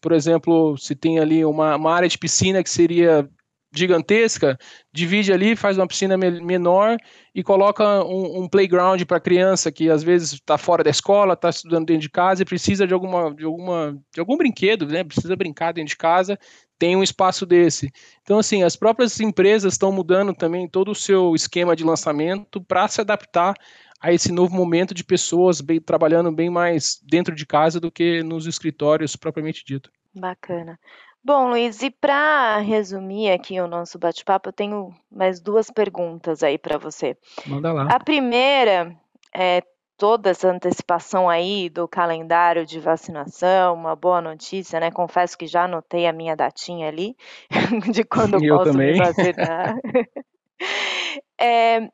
por 0.00 0.12
exemplo, 0.12 0.76
se 0.76 0.94
tem 0.96 1.18
ali 1.18 1.44
uma, 1.44 1.76
uma 1.76 1.94
área 1.94 2.08
de 2.08 2.18
piscina 2.18 2.62
que 2.62 2.70
seria 2.70 3.28
gigantesca, 3.72 4.58
divide 4.92 5.32
ali, 5.32 5.54
faz 5.54 5.76
uma 5.78 5.86
piscina 5.86 6.16
menor 6.16 6.96
e 7.34 7.42
coloca 7.42 8.04
um, 8.04 8.42
um 8.42 8.48
playground 8.48 9.00
para 9.04 9.20
criança 9.20 9.70
que 9.70 9.88
às 9.88 10.02
vezes 10.02 10.32
está 10.32 10.58
fora 10.58 10.82
da 10.82 10.90
escola, 10.90 11.34
está 11.34 11.50
estudando 11.50 11.86
dentro 11.86 12.02
de 12.02 12.10
casa 12.10 12.42
e 12.42 12.44
precisa 12.44 12.86
de 12.86 12.92
alguma, 12.92 13.32
de 13.34 13.44
alguma, 13.44 13.96
de 14.12 14.20
algum 14.20 14.36
brinquedo, 14.36 14.86
né? 14.86 15.04
Precisa 15.04 15.36
brincar 15.36 15.72
dentro 15.72 15.90
de 15.90 15.96
casa, 15.96 16.38
tem 16.78 16.96
um 16.96 17.02
espaço 17.02 17.46
desse. 17.46 17.92
Então, 18.22 18.38
assim, 18.38 18.62
as 18.62 18.74
próprias 18.74 19.20
empresas 19.20 19.74
estão 19.74 19.92
mudando 19.92 20.34
também 20.34 20.68
todo 20.68 20.90
o 20.90 20.94
seu 20.94 21.34
esquema 21.34 21.76
de 21.76 21.84
lançamento 21.84 22.60
para 22.64 22.88
se 22.88 23.00
adaptar 23.00 23.54
a 24.00 24.12
esse 24.12 24.32
novo 24.32 24.54
momento 24.56 24.94
de 24.94 25.04
pessoas 25.04 25.60
bem, 25.60 25.80
trabalhando 25.80 26.32
bem 26.32 26.48
mais 26.48 26.98
dentro 27.06 27.34
de 27.34 27.46
casa 27.46 27.78
do 27.78 27.92
que 27.92 28.22
nos 28.22 28.46
escritórios 28.46 29.14
propriamente 29.14 29.62
dito. 29.64 29.90
Bacana. 30.14 30.78
Bom, 31.22 31.50
Luiz, 31.50 31.82
e 31.82 31.90
para 31.90 32.58
resumir 32.58 33.30
aqui 33.30 33.60
o 33.60 33.66
nosso 33.66 33.98
bate-papo, 33.98 34.48
eu 34.48 34.52
tenho 34.52 34.94
mais 35.10 35.40
duas 35.40 35.70
perguntas 35.70 36.42
aí 36.42 36.56
para 36.56 36.78
você. 36.78 37.16
Manda 37.46 37.72
lá. 37.72 37.88
A 37.90 38.00
primeira 38.02 38.96
é 39.34 39.62
toda 39.98 40.30
essa 40.30 40.48
antecipação 40.48 41.28
aí 41.28 41.68
do 41.68 41.86
calendário 41.86 42.64
de 42.64 42.80
vacinação, 42.80 43.74
uma 43.74 43.94
boa 43.94 44.22
notícia, 44.22 44.80
né? 44.80 44.90
Confesso 44.90 45.36
que 45.36 45.46
já 45.46 45.64
anotei 45.64 46.06
a 46.06 46.12
minha 46.12 46.34
datinha 46.34 46.88
ali 46.88 47.14
de 47.92 48.02
quando 48.02 48.42
eu 48.42 48.56
posso 48.56 48.72
também. 48.72 48.92
me 48.92 48.98
vacinar. 48.98 49.76
é, 51.38 51.90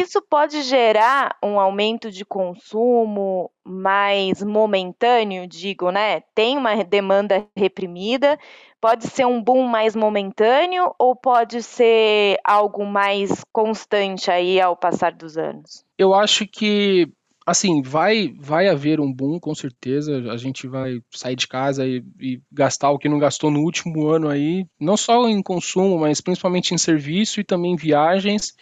isso 0.00 0.22
pode 0.22 0.62
gerar 0.62 1.36
um 1.42 1.58
aumento 1.58 2.10
de 2.10 2.24
consumo 2.24 3.50
mais 3.64 4.42
momentâneo, 4.42 5.46
digo, 5.46 5.90
né? 5.90 6.20
Tem 6.34 6.56
uma 6.56 6.82
demanda 6.84 7.46
reprimida, 7.56 8.38
pode 8.80 9.06
ser 9.08 9.26
um 9.26 9.42
boom 9.42 9.66
mais 9.66 9.96
momentâneo 9.96 10.94
ou 10.98 11.16
pode 11.16 11.62
ser 11.62 12.38
algo 12.44 12.84
mais 12.84 13.44
constante 13.52 14.30
aí 14.30 14.60
ao 14.60 14.76
passar 14.76 15.12
dos 15.12 15.36
anos? 15.36 15.84
Eu 15.98 16.14
acho 16.14 16.46
que 16.46 17.08
assim, 17.46 17.82
vai 17.82 18.34
vai 18.38 18.68
haver 18.68 19.00
um 19.00 19.12
boom, 19.12 19.38
com 19.38 19.54
certeza. 19.54 20.32
A 20.32 20.36
gente 20.36 20.66
vai 20.66 21.00
sair 21.10 21.36
de 21.36 21.46
casa 21.46 21.86
e, 21.86 22.02
e, 22.20 22.40
gastar 22.50 22.90
o 22.90 22.98
que 22.98 23.08
não 23.08 23.18
gastou 23.18 23.50
no 23.50 23.60
último 23.60 24.08
ano 24.08 24.28
aí, 24.28 24.66
não 24.80 24.96
só 24.96 25.28
em 25.28 25.42
consumo, 25.42 25.98
mas 25.98 26.20
principalmente 26.20 26.74
em 26.74 26.78
serviço 26.78 27.40
e 27.40 27.44
também 27.44 27.72
em 27.72 27.76
viagens. 27.76 28.54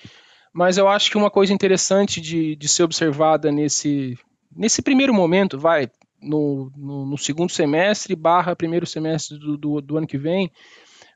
Mas 0.52 0.76
eu 0.76 0.86
acho 0.86 1.10
que 1.10 1.16
uma 1.16 1.30
coisa 1.30 1.52
interessante 1.52 2.20
de, 2.20 2.54
de 2.56 2.68
ser 2.68 2.82
observada 2.82 3.50
nesse, 3.50 4.18
nesse 4.54 4.82
primeiro 4.82 5.14
momento, 5.14 5.58
vai, 5.58 5.88
no, 6.20 6.70
no, 6.76 7.06
no 7.06 7.18
segundo 7.18 7.50
semestre 7.50 8.14
barra 8.14 8.54
primeiro 8.54 8.86
semestre 8.86 9.38
do, 9.38 9.56
do, 9.56 9.80
do, 9.80 9.96
ano 9.96 10.06
que 10.06 10.18
vem, 10.18 10.50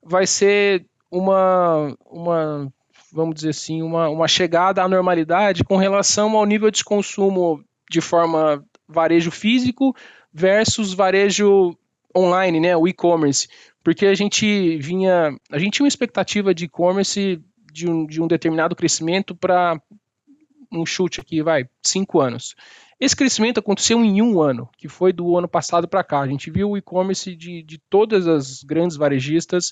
vai 0.02 0.26
ser 0.26 0.86
uma, 1.10 1.94
uma 2.06 2.72
vamos 3.12 3.34
dizer 3.36 3.50
assim, 3.50 3.82
uma, 3.82 4.08
uma 4.08 4.26
chegada 4.26 4.82
à 4.82 4.88
normalidade 4.88 5.64
com 5.64 5.76
relação 5.76 6.36
ao 6.36 6.46
nível 6.46 6.70
de 6.70 6.82
consumo 6.82 7.62
de 7.90 8.00
forma 8.00 8.64
varejo 8.88 9.30
físico 9.30 9.94
versus 10.32 10.92
varejo 10.92 11.76
online, 12.16 12.60
né, 12.60 12.76
o 12.76 12.88
e-commerce, 12.88 13.48
porque 13.84 14.06
a 14.06 14.14
gente 14.14 14.78
vinha, 14.78 15.36
a 15.50 15.58
gente 15.58 15.74
tinha 15.74 15.84
uma 15.84 15.88
expectativa 15.88 16.54
de 16.54 16.64
e-commerce 16.64 17.40
de 17.76 17.88
um, 17.88 18.06
de 18.06 18.22
um 18.22 18.26
determinado 18.26 18.74
crescimento 18.74 19.36
para 19.36 19.78
um 20.72 20.86
chute 20.86 21.20
aqui, 21.20 21.42
vai, 21.42 21.68
cinco 21.82 22.20
anos. 22.20 22.54
Esse 22.98 23.14
crescimento 23.14 23.60
aconteceu 23.60 24.02
em 24.02 24.22
um 24.22 24.40
ano, 24.40 24.68
que 24.78 24.88
foi 24.88 25.12
do 25.12 25.36
ano 25.36 25.46
passado 25.46 25.86
para 25.86 26.02
cá. 26.02 26.20
A 26.20 26.26
gente 26.26 26.50
viu 26.50 26.70
o 26.70 26.78
e-commerce 26.78 27.36
de, 27.36 27.62
de 27.62 27.78
todas 27.90 28.26
as 28.26 28.62
grandes 28.62 28.96
varejistas 28.96 29.70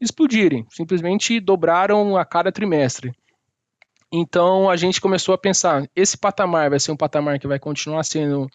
explodirem, 0.00 0.64
simplesmente 0.70 1.40
dobraram 1.40 2.16
a 2.16 2.24
cada 2.24 2.52
trimestre. 2.52 3.12
Então 4.12 4.70
a 4.70 4.76
gente 4.76 5.00
começou 5.00 5.34
a 5.34 5.38
pensar: 5.38 5.88
esse 5.94 6.16
patamar 6.16 6.70
vai 6.70 6.78
ser 6.78 6.92
um 6.92 6.96
patamar 6.96 7.40
que 7.40 7.48
vai 7.48 7.58
continuar 7.58 8.04
sendo, 8.04 8.48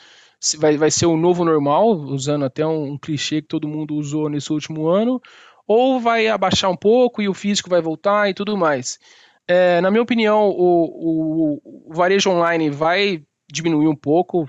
vai, 0.58 0.78
vai 0.78 0.90
ser 0.90 1.06
o 1.06 1.18
novo 1.18 1.44
normal, 1.44 1.92
usando 1.92 2.46
até 2.46 2.66
um, 2.66 2.94
um 2.94 2.98
clichê 2.98 3.42
que 3.42 3.50
todo 3.50 3.68
mundo 3.68 3.96
usou 3.96 4.30
nesse 4.30 4.52
último 4.54 4.88
ano, 4.88 5.22
ou 5.68 6.00
vai 6.00 6.28
abaixar 6.28 6.70
um 6.70 6.76
pouco 6.76 7.22
e 7.22 7.30
o 7.30 7.34
físico 7.34 7.70
vai 7.70 7.82
voltar 7.82 8.30
e 8.30 8.34
tudo 8.34 8.58
mais. 8.58 9.00
É, 9.48 9.80
na 9.82 9.92
minha 9.92 10.02
opinião, 10.02 10.50
o, 10.50 10.86
o, 10.86 11.90
o, 11.90 11.94
varejo 11.94 12.30
online 12.30 12.70
vai 12.70 13.24
diminuir 13.52 13.88
um 13.88 13.96
pouco 13.96 14.48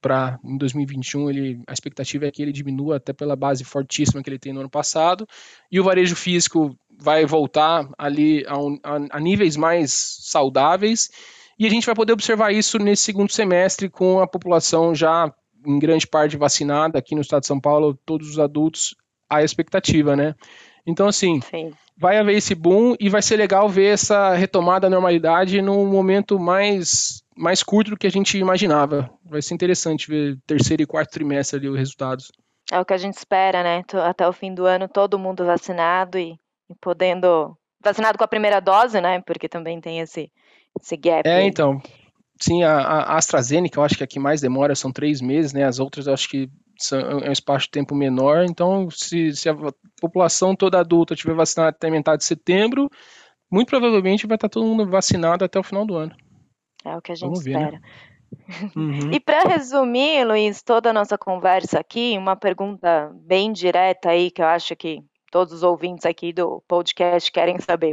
para 0.00 0.38
em 0.42 0.56
2021 0.56 1.28
ele, 1.28 1.62
a 1.66 1.74
expectativa 1.74 2.26
é 2.26 2.30
que 2.30 2.40
ele 2.40 2.52
diminua 2.52 2.96
até 2.96 3.12
pela 3.12 3.36
base 3.36 3.64
fortíssima 3.64 4.22
que 4.22 4.30
ele 4.30 4.38
tem 4.38 4.52
no 4.52 4.60
ano 4.60 4.70
passado 4.70 5.26
e 5.70 5.78
o 5.78 5.84
varejo 5.84 6.16
físico 6.16 6.74
vai 6.98 7.26
voltar 7.26 7.86
ali 7.98 8.42
a, 8.46 8.58
um, 8.58 8.78
a, 8.82 9.18
a 9.18 9.20
níveis 9.20 9.56
mais 9.56 9.92
saudáveis 9.92 11.10
e 11.58 11.66
a 11.66 11.70
gente 11.70 11.84
vai 11.84 11.94
poder 11.94 12.14
observar 12.14 12.50
isso 12.50 12.78
nesse 12.78 13.02
segundo 13.02 13.30
semestre 13.30 13.90
com 13.90 14.20
a 14.20 14.26
população 14.26 14.94
já 14.94 15.30
em 15.66 15.78
grande 15.78 16.06
parte 16.06 16.34
vacinada 16.38 16.98
aqui 16.98 17.14
no 17.14 17.20
estado 17.20 17.42
de 17.42 17.46
São 17.46 17.60
Paulo, 17.60 17.98
todos 18.06 18.30
os 18.30 18.38
adultos 18.38 18.94
a 19.30 19.42
expectativa, 19.42 20.16
né? 20.16 20.34
Então, 20.86 21.06
assim, 21.06 21.40
Sim. 21.42 21.72
vai 21.96 22.18
haver 22.18 22.36
esse 22.36 22.54
boom 22.54 22.96
e 22.98 23.08
vai 23.08 23.22
ser 23.22 23.36
legal 23.36 23.68
ver 23.68 23.94
essa 23.94 24.34
retomada 24.34 24.86
à 24.86 24.90
normalidade 24.90 25.62
num 25.62 25.86
momento 25.86 26.38
mais, 26.38 27.22
mais 27.36 27.62
curto 27.62 27.90
do 27.90 27.96
que 27.96 28.06
a 28.06 28.10
gente 28.10 28.36
imaginava. 28.38 29.10
Vai 29.24 29.40
ser 29.42 29.54
interessante 29.54 30.08
ver 30.08 30.38
terceiro 30.46 30.82
e 30.82 30.86
quarto 30.86 31.12
trimestre 31.12 31.58
ali 31.58 31.68
os 31.68 31.78
resultados. 31.78 32.32
É 32.72 32.78
o 32.78 32.84
que 32.84 32.94
a 32.94 32.98
gente 32.98 33.16
espera, 33.16 33.62
né? 33.62 33.82
Até 34.04 34.28
o 34.28 34.32
fim 34.32 34.54
do 34.54 34.64
ano, 34.64 34.88
todo 34.88 35.18
mundo 35.18 35.44
vacinado 35.44 36.18
e, 36.18 36.38
e 36.68 36.74
podendo. 36.80 37.56
Vacinado 37.82 38.18
com 38.18 38.24
a 38.24 38.28
primeira 38.28 38.60
dose, 38.60 39.00
né? 39.00 39.20
Porque 39.26 39.48
também 39.48 39.80
tem 39.80 40.00
esse, 40.00 40.30
esse 40.80 40.96
gap. 40.96 41.28
É, 41.28 41.36
aí. 41.36 41.46
então. 41.46 41.80
Sim, 42.40 42.62
a, 42.62 42.78
a 42.78 43.16
AstraZeneca, 43.18 43.78
eu 43.78 43.84
acho 43.84 43.98
que 43.98 44.04
a 44.04 44.06
que 44.06 44.18
mais 44.18 44.40
demora 44.40 44.74
são 44.74 44.90
três 44.90 45.20
meses, 45.20 45.52
né? 45.52 45.64
As 45.64 45.78
outras 45.78 46.06
eu 46.06 46.14
acho 46.14 46.26
que 46.26 46.48
é 46.92 47.28
um 47.28 47.32
espaço 47.32 47.66
de 47.66 47.70
tempo 47.70 47.94
menor. 47.94 48.44
Então, 48.44 48.90
se, 48.90 49.34
se 49.34 49.48
a 49.48 49.54
população 50.00 50.54
toda 50.54 50.78
adulta 50.78 51.14
tiver 51.14 51.34
vacinada 51.34 51.70
até 51.70 51.90
metade 51.90 52.18
de 52.18 52.24
setembro, 52.24 52.88
muito 53.50 53.68
provavelmente 53.68 54.26
vai 54.26 54.36
estar 54.36 54.48
todo 54.48 54.66
mundo 54.66 54.88
vacinado 54.88 55.44
até 55.44 55.58
o 55.58 55.64
final 55.64 55.84
do 55.84 55.96
ano. 55.96 56.14
É 56.84 56.96
o 56.96 57.02
que 57.02 57.12
a 57.12 57.14
gente 57.14 57.42
ver, 57.42 57.52
né? 57.52 57.58
espera. 57.58 57.72
Né? 57.72 57.80
Uhum. 58.76 59.10
E 59.10 59.18
para 59.18 59.42
resumir, 59.42 60.24
Luiz, 60.24 60.62
toda 60.62 60.90
a 60.90 60.92
nossa 60.92 61.18
conversa 61.18 61.80
aqui, 61.80 62.16
uma 62.16 62.36
pergunta 62.36 63.10
bem 63.26 63.52
direta 63.52 64.10
aí 64.10 64.30
que 64.30 64.40
eu 64.40 64.46
acho 64.46 64.76
que 64.76 65.02
todos 65.32 65.52
os 65.52 65.64
ouvintes 65.64 66.06
aqui 66.06 66.32
do 66.32 66.62
podcast 66.68 67.30
querem 67.32 67.58
saber. 67.58 67.92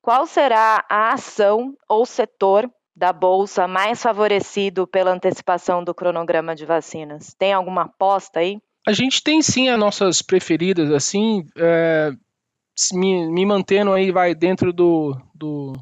Qual 0.00 0.26
será 0.26 0.82
a 0.88 1.12
ação 1.12 1.74
ou 1.86 2.06
setor 2.06 2.70
da 2.96 3.12
bolsa 3.12 3.68
mais 3.68 4.02
favorecido 4.02 4.86
pela 4.86 5.12
antecipação 5.12 5.84
do 5.84 5.94
cronograma 5.94 6.56
de 6.56 6.64
vacinas? 6.64 7.34
Tem 7.38 7.52
alguma 7.52 7.82
aposta 7.82 8.40
aí? 8.40 8.58
A 8.86 8.92
gente 8.92 9.22
tem 9.22 9.42
sim 9.42 9.68
as 9.68 9.78
nossas 9.78 10.22
preferidas, 10.22 10.90
assim, 10.90 11.44
é, 11.56 12.10
me, 12.94 13.28
me, 13.28 13.44
mantendo 13.44 13.92
aí, 13.92 14.10
vai 14.10 14.34
dentro 14.34 14.72
do, 14.72 15.14
do, 15.34 15.74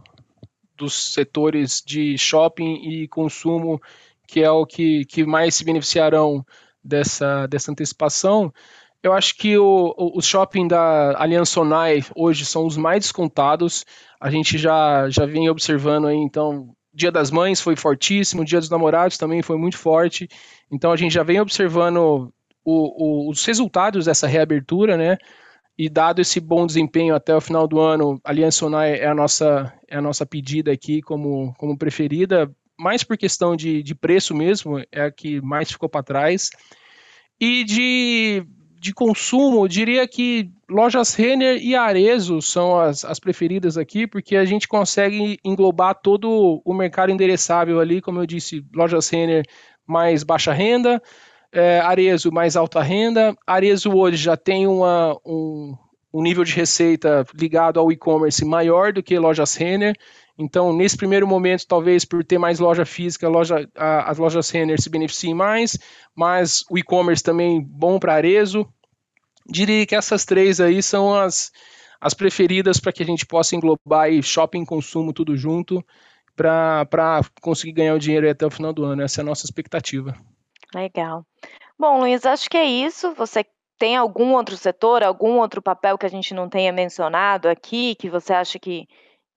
dos 0.77 1.13
setores 1.13 1.83
de 1.87 2.19
shopping 2.19 2.75
e 2.83 3.07
consumo, 3.07 3.81
que 4.27 4.41
é 4.41 4.51
o 4.51 4.67
que, 4.67 5.05
que 5.05 5.25
mais 5.25 5.55
se 5.55 5.65
beneficiarão 5.65 6.45
dessa, 6.83 7.47
dessa 7.47 7.71
antecipação. 7.71 8.53
Eu 9.03 9.13
acho 9.13 9.37
que 9.37 9.57
o, 9.59 9.95
o, 9.99 10.23
shopping 10.23 10.67
da 10.67 11.15
Aliança 11.21 11.53
Sonai 11.53 12.03
hoje 12.17 12.47
são 12.47 12.67
os 12.67 12.79
mais 12.79 13.01
descontados. 13.01 13.85
A 14.19 14.31
gente 14.31 14.57
já, 14.57 15.11
já 15.11 15.27
vem 15.27 15.51
observando 15.51 16.07
aí, 16.07 16.17
então, 16.17 16.75
Dia 16.95 17.11
das 17.11 17.31
Mães 17.31 17.61
foi 17.61 17.75
fortíssimo, 17.75 18.45
Dia 18.45 18.61
dos 18.61 18.71
Namorados 18.71 19.19
também 19.19 19.43
foi 19.43 19.59
muito 19.59 19.77
forte. 19.77 20.29
Então 20.71 20.93
a 20.93 20.97
gente 20.97 21.13
já 21.13 21.23
vem 21.23 21.41
observando 21.41 22.33
o, 22.65 23.27
o, 23.27 23.31
os 23.31 23.45
resultados 23.45 24.07
dessa 24.07 24.27
reabertura, 24.27 24.97
né? 24.97 25.19
E 25.77 25.89
dado 25.89 26.21
esse 26.21 26.39
bom 26.39 26.67
desempenho 26.67 27.15
até 27.15 27.35
o 27.35 27.41
final 27.41 27.67
do 27.67 27.81
ano, 27.81 28.21
Aliança 28.23 28.59
Sonai 28.59 29.01
é 29.01 29.09
a 29.09 29.15
nossa, 29.15 29.73
é 29.89 29.97
a 29.97 30.03
nossa 30.03 30.25
pedida 30.25 30.71
aqui 30.71 31.03
como, 31.03 31.53
como 31.59 31.77
preferida, 31.77 32.49
mais 32.79 33.03
por 33.03 33.17
questão 33.17 33.57
de, 33.57 33.83
de 33.83 33.95
preço 33.95 34.35
mesmo, 34.35 34.79
é 34.93 35.03
a 35.03 35.11
que 35.11 35.41
mais 35.41 35.71
ficou 35.71 35.89
para 35.89 36.05
trás. 36.05 36.51
E 37.41 37.65
de, 37.65 38.47
de 38.85 38.93
consumo, 38.93 39.67
diria 39.67 40.07
que 40.07 40.51
lojas 40.69 41.15
Renner 41.15 41.57
e 41.57 41.75
Arezo 41.75 42.43
são 42.43 42.79
as, 42.79 43.03
as 43.03 43.19
preferidas 43.19 43.79
aqui, 43.79 44.07
porque 44.07 44.37
a 44.37 44.45
gente 44.45 44.69
consegue 44.69 45.39
englobar 45.43 45.95
todo 45.95 46.61
o 46.63 46.75
mercado 46.75 47.11
endereçável 47.11 47.81
ali, 47.81 48.03
como 48.03 48.21
eu 48.21 48.27
disse, 48.27 48.63
lojas 48.75 49.09
Renner 49.09 49.43
mais 49.87 50.23
baixa 50.23 50.53
renda, 50.53 51.03
é, 51.51 51.81
Arezo 51.81 52.31
mais 52.31 52.57
alta 52.57 52.83
renda. 52.83 53.35
Arezo 53.47 53.91
hoje 53.91 54.19
já 54.19 54.37
tem 54.37 54.67
uma, 54.67 55.19
um, 55.25 55.75
um 56.13 56.23
nível 56.23 56.45
de 56.45 56.55
receita 56.55 57.25
ligado 57.35 57.81
ao 57.81 57.91
e-commerce 57.91 58.45
maior 58.45 58.93
do 58.93 59.03
que 59.03 59.19
lojas 59.19 59.57
Renner. 59.57 59.97
Então, 60.37 60.77
nesse 60.77 60.97
primeiro 60.97 61.27
momento, 61.27 61.67
talvez 61.67 62.05
por 62.05 62.23
ter 62.23 62.37
mais 62.37 62.59
loja 62.59 62.85
física, 62.85 63.31
loja, 63.31 63.67
a, 63.75 64.11
as 64.11 64.19
lojas 64.19 64.51
Renner 64.51 64.79
se 64.79 64.91
beneficiem 64.91 65.33
mais, 65.33 65.79
mas 66.15 66.65
o 66.69 66.77
e-commerce 66.77 67.23
também 67.23 67.63
bom 67.63 67.99
para 67.99 68.13
Arezo. 68.13 68.69
Diria 69.47 69.87
que 69.87 69.95
essas 69.95 70.25
três 70.25 70.61
aí 70.61 70.83
são 70.83 71.15
as, 71.15 71.53
as 72.01 72.15
preferidas 72.15 72.81
para 72.81 72.93
que 72.93 73.03
a 73.03 73.07
gente 73.07 73.27
possa 73.27 73.55
englobar 73.55 74.05
aí 74.05 74.23
shopping 74.23 74.65
consumo 74.65 75.13
tudo 75.13 75.37
junto 75.37 75.85
para 76.37 77.21
conseguir 77.41 77.73
ganhar 77.73 77.95
o 77.95 77.99
dinheiro 77.99 78.29
até 78.29 78.45
o 78.45 78.51
final 78.51 78.73
do 78.73 78.85
ano. 78.85 79.03
Essa 79.03 79.21
é 79.21 79.23
a 79.23 79.27
nossa 79.27 79.47
expectativa. 79.47 80.17
Legal. 80.75 81.25
Bom, 81.79 82.01
Luiz, 82.01 82.25
acho 82.27 82.49
que 82.49 82.57
é 82.57 82.65
isso. 82.65 83.15
Você 83.15 83.45
tem 83.79 83.97
algum 83.97 84.35
outro 84.35 84.57
setor, 84.57 85.03
algum 85.03 85.39
outro 85.39 85.61
papel 85.61 85.99
que 85.99 86.07
a 86.07 86.11
gente 86.11 86.35
não 86.35 86.49
tenha 86.49 86.73
mencionado 86.73 87.49
aqui, 87.49 87.95
que 87.95 88.09
você 88.09 88.33
acha 88.33 88.59
que, 88.59 88.89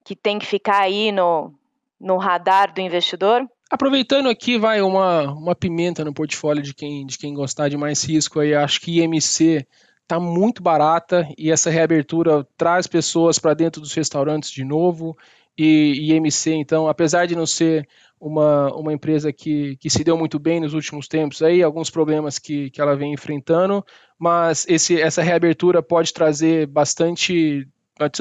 que 0.04 0.15
tem 0.15 0.39
que 0.39 0.46
ficar 0.46 0.82
aí 0.82 1.12
no, 1.12 1.54
no 2.00 2.17
radar 2.17 2.74
do 2.74 2.82
investidor? 2.82 3.48
Aproveitando 3.70 4.30
aqui, 4.30 4.58
vai 4.58 4.82
uma, 4.82 5.32
uma 5.34 5.56
pimenta 5.56 6.06
no 6.06 6.13
portfólio 6.13 6.63
de 6.63 6.74
quem, 6.74 7.06
de 7.06 7.17
quem 7.17 7.34
gostar 7.34 7.67
de 7.67 7.76
mais 7.76 8.04
risco 8.04 8.39
aí, 8.39 8.54
acho 8.56 8.80
que 8.80 9.02
IMC 9.02 9.67
está 10.08 10.22
muito 10.22 10.63
barata 10.63 11.28
e 11.38 11.52
essa 11.52 11.70
reabertura 11.70 12.48
traz 12.56 12.88
pessoas 12.88 13.38
para 13.38 13.54
dentro 13.54 13.82
dos 13.82 13.93
restaurantes 13.93 14.50
de 14.50 14.63
novo. 14.63 15.17
E, 15.58 16.13
IMC, 16.13 16.54
então, 16.54 16.88
apesar 16.88 17.26
de 17.26 17.36
não 17.36 17.46
ser 17.46 17.88
uma, 18.20 18.74
uma 18.74 18.93
empresa 18.93 19.34
que, 19.34 19.76
que 19.78 19.89
se 19.89 20.04
deu 20.04 20.17
muito 20.17 20.39
bem 20.39 20.62
nos 20.62 20.74
últimos 20.74 21.08
tempos, 21.08 21.41
aí 21.41 21.62
alguns 21.62 21.89
problemas 21.89 22.39
que, 22.39 22.70
que 22.70 22.80
ela 22.80 22.96
vem 22.96 23.12
enfrentando, 23.12 23.84
mas 24.17 24.65
esse, 24.70 25.02
essa 25.02 25.22
reabertura 25.22 25.84
pode 25.84 26.13
trazer 26.13 26.67
bastante, 26.67 27.67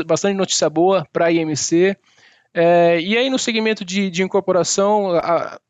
bastante 0.07 0.37
notícia 0.37 0.69
boa 0.69 1.07
para 1.13 1.27
a 1.27 1.33
IMC. 1.33 1.97
É, 2.53 3.01
e 3.01 3.17
aí 3.17 3.31
no 3.31 3.39
segmento 3.39 3.85
de, 3.85 4.11
de 4.11 4.23
incorporação, 4.23 5.13
a, 5.13 5.61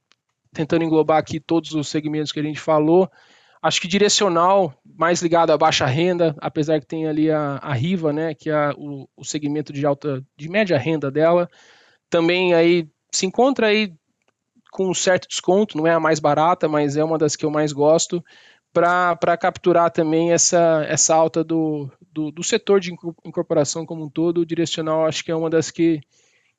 tentando 0.53 0.85
englobar 0.85 1.19
aqui 1.19 1.39
todos 1.39 1.73
os 1.73 1.89
segmentos 1.89 2.33
que 2.33 2.41
a 2.41 2.45
gente 2.45 2.61
falou, 2.61 3.11
acho 3.67 3.81
que 3.81 3.89
direcional, 3.89 4.73
mais 4.85 5.21
ligado 5.21 5.51
à 5.51 5.59
baixa 5.59 5.87
renda, 5.87 6.35
apesar 6.39 6.81
que 6.81 6.87
tem 6.87 7.07
ali 7.07 7.31
a, 7.31 7.57
a 7.57 7.73
Riva, 7.75 8.13
né, 8.13 8.35
que 8.35 8.49
é 8.49 8.71
o, 8.77 9.09
o 9.17 9.25
segmento 9.25 9.73
de 9.73 9.85
alta, 9.85 10.25
de 10.37 10.49
média 10.49 10.79
renda 10.79 11.11
dela, 11.11 11.49
também 12.09 12.55
aí 12.55 12.89
se 13.13 13.27
encontra 13.27 13.69
aí 13.69 13.93
com 14.71 14.89
um 14.89 14.95
certo 14.95 15.29
desconto, 15.29 15.77
não 15.77 15.87
é 15.87 15.93
a 15.93 16.01
mais 16.01 16.21
barata, 16.21 16.69
mas 16.69 16.97
é 16.97 17.03
uma 17.03 17.19
das 17.19 17.35
que 17.35 17.45
eu 17.45 17.51
mais 17.51 17.73
gosto, 17.73 18.23
para 18.73 19.39
capturar 19.39 19.91
também 19.91 20.33
essa, 20.33 20.85
essa 20.87 21.15
alta 21.15 21.43
do, 21.43 21.91
do, 22.13 22.31
do, 22.31 22.45
setor 22.45 22.79
de 22.79 22.93
incorporação 23.25 23.87
como 23.87 24.05
um 24.05 24.11
todo. 24.11 24.43
O 24.43 24.47
direcional 24.47 25.07
acho 25.07 25.25
que 25.25 25.31
é 25.31 25.35
uma 25.35 25.49
das 25.49 25.71
que, 25.71 26.01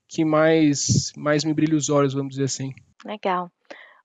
que 0.07 0.25
mais, 0.25 1.13
mais 1.15 1.43
me 1.43 1.53
brilha 1.53 1.75
os 1.75 1.89
olhos, 1.89 2.15
vamos 2.15 2.31
dizer 2.31 2.45
assim. 2.45 2.73
Legal. 3.05 3.51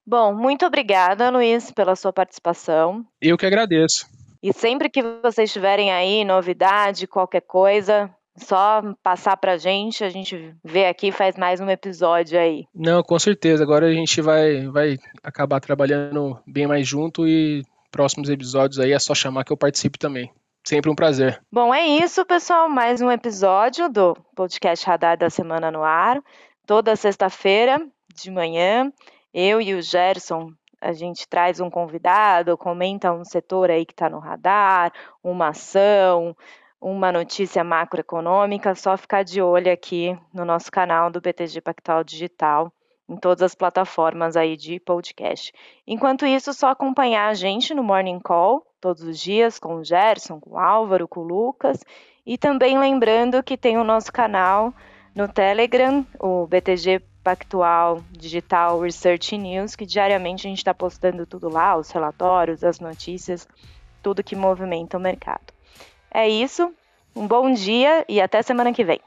Bom, 0.06 0.34
muito 0.34 0.66
obrigada, 0.66 1.30
Luiz, 1.30 1.70
pela 1.70 1.94
sua 1.94 2.12
participação. 2.12 3.04
Eu 3.20 3.38
que 3.38 3.46
agradeço. 3.46 4.06
E 4.42 4.52
sempre 4.52 4.90
que 4.90 5.02
vocês 5.22 5.52
tiverem 5.52 5.92
aí 5.92 6.24
novidade, 6.24 7.06
qualquer 7.06 7.42
coisa, 7.42 8.10
só 8.36 8.82
passar 9.02 9.36
pra 9.36 9.56
gente, 9.56 10.02
a 10.02 10.08
gente 10.08 10.54
vê 10.64 10.86
aqui 10.86 11.08
e 11.08 11.12
faz 11.12 11.36
mais 11.36 11.60
um 11.60 11.68
episódio 11.70 12.38
aí. 12.38 12.64
Não, 12.74 13.02
com 13.02 13.18
certeza. 13.18 13.62
Agora 13.62 13.86
a 13.86 13.92
gente 13.92 14.20
vai, 14.20 14.66
vai 14.66 14.98
acabar 15.22 15.60
trabalhando 15.60 16.38
bem 16.46 16.66
mais 16.66 16.86
junto 16.86 17.26
e 17.26 17.62
próximos 17.90 18.30
episódios 18.30 18.80
aí 18.80 18.92
é 18.92 18.98
só 18.98 19.14
chamar 19.14 19.44
que 19.44 19.52
eu 19.52 19.56
participe 19.56 19.98
também. 19.98 20.32
Sempre 20.64 20.90
um 20.90 20.94
prazer. 20.94 21.40
Bom, 21.50 21.74
é 21.74 21.86
isso, 21.86 22.24
pessoal. 22.24 22.68
Mais 22.68 23.00
um 23.00 23.10
episódio 23.10 23.88
do 23.88 24.16
podcast 24.34 24.86
Radar 24.86 25.18
da 25.18 25.28
Semana 25.28 25.70
no 25.70 25.82
Ar. 25.82 26.22
Toda 26.66 26.96
sexta-feira 26.96 27.84
de 28.14 28.30
manhã, 28.30 28.92
eu 29.32 29.60
e 29.60 29.74
o 29.74 29.82
Gerson 29.82 30.52
a 30.82 30.92
gente 30.92 31.28
traz 31.28 31.60
um 31.60 31.70
convidado, 31.70 32.58
comenta 32.58 33.12
um 33.12 33.24
setor 33.24 33.70
aí 33.70 33.86
que 33.86 33.92
está 33.92 34.10
no 34.10 34.18
radar, 34.18 34.92
uma 35.22 35.48
ação, 35.48 36.36
uma 36.80 37.12
notícia 37.12 37.62
macroeconômica, 37.62 38.74
só 38.74 38.96
ficar 38.96 39.22
de 39.22 39.40
olho 39.40 39.72
aqui 39.72 40.18
no 40.34 40.44
nosso 40.44 40.72
canal 40.72 41.08
do 41.08 41.20
BTG 41.20 41.60
Pactual 41.60 42.02
Digital, 42.02 42.72
em 43.08 43.16
todas 43.16 43.42
as 43.42 43.54
plataformas 43.54 44.36
aí 44.36 44.56
de 44.56 44.80
podcast. 44.80 45.52
Enquanto 45.86 46.26
isso, 46.26 46.52
só 46.52 46.70
acompanhar 46.70 47.28
a 47.28 47.34
gente 47.34 47.72
no 47.72 47.84
Morning 47.84 48.18
Call, 48.18 48.66
todos 48.80 49.04
os 49.04 49.20
dias, 49.20 49.60
com 49.60 49.76
o 49.76 49.84
Gerson, 49.84 50.40
com 50.40 50.50
o 50.50 50.58
Álvaro, 50.58 51.06
com 51.06 51.20
o 51.20 51.24
Lucas, 51.24 51.84
e 52.26 52.36
também 52.36 52.76
lembrando 52.76 53.42
que 53.42 53.56
tem 53.56 53.78
o 53.78 53.84
nosso 53.84 54.12
canal 54.12 54.74
no 55.14 55.28
Telegram, 55.28 56.04
o 56.18 56.46
BTG 56.48 57.00
Pactual 57.22 58.02
Digital 58.10 58.80
Research 58.80 59.36
News, 59.38 59.76
que 59.76 59.86
diariamente 59.86 60.46
a 60.46 60.50
gente 60.50 60.58
está 60.58 60.74
postando 60.74 61.24
tudo 61.24 61.48
lá, 61.48 61.76
os 61.76 61.90
relatórios, 61.90 62.64
as 62.64 62.80
notícias, 62.80 63.46
tudo 64.02 64.24
que 64.24 64.34
movimenta 64.34 64.96
o 64.96 65.00
mercado. 65.00 65.52
É 66.10 66.28
isso. 66.28 66.74
Um 67.14 67.26
bom 67.26 67.52
dia 67.52 68.04
e 68.08 68.20
até 68.20 68.42
semana 68.42 68.72
que 68.72 68.84
vem. 68.84 69.00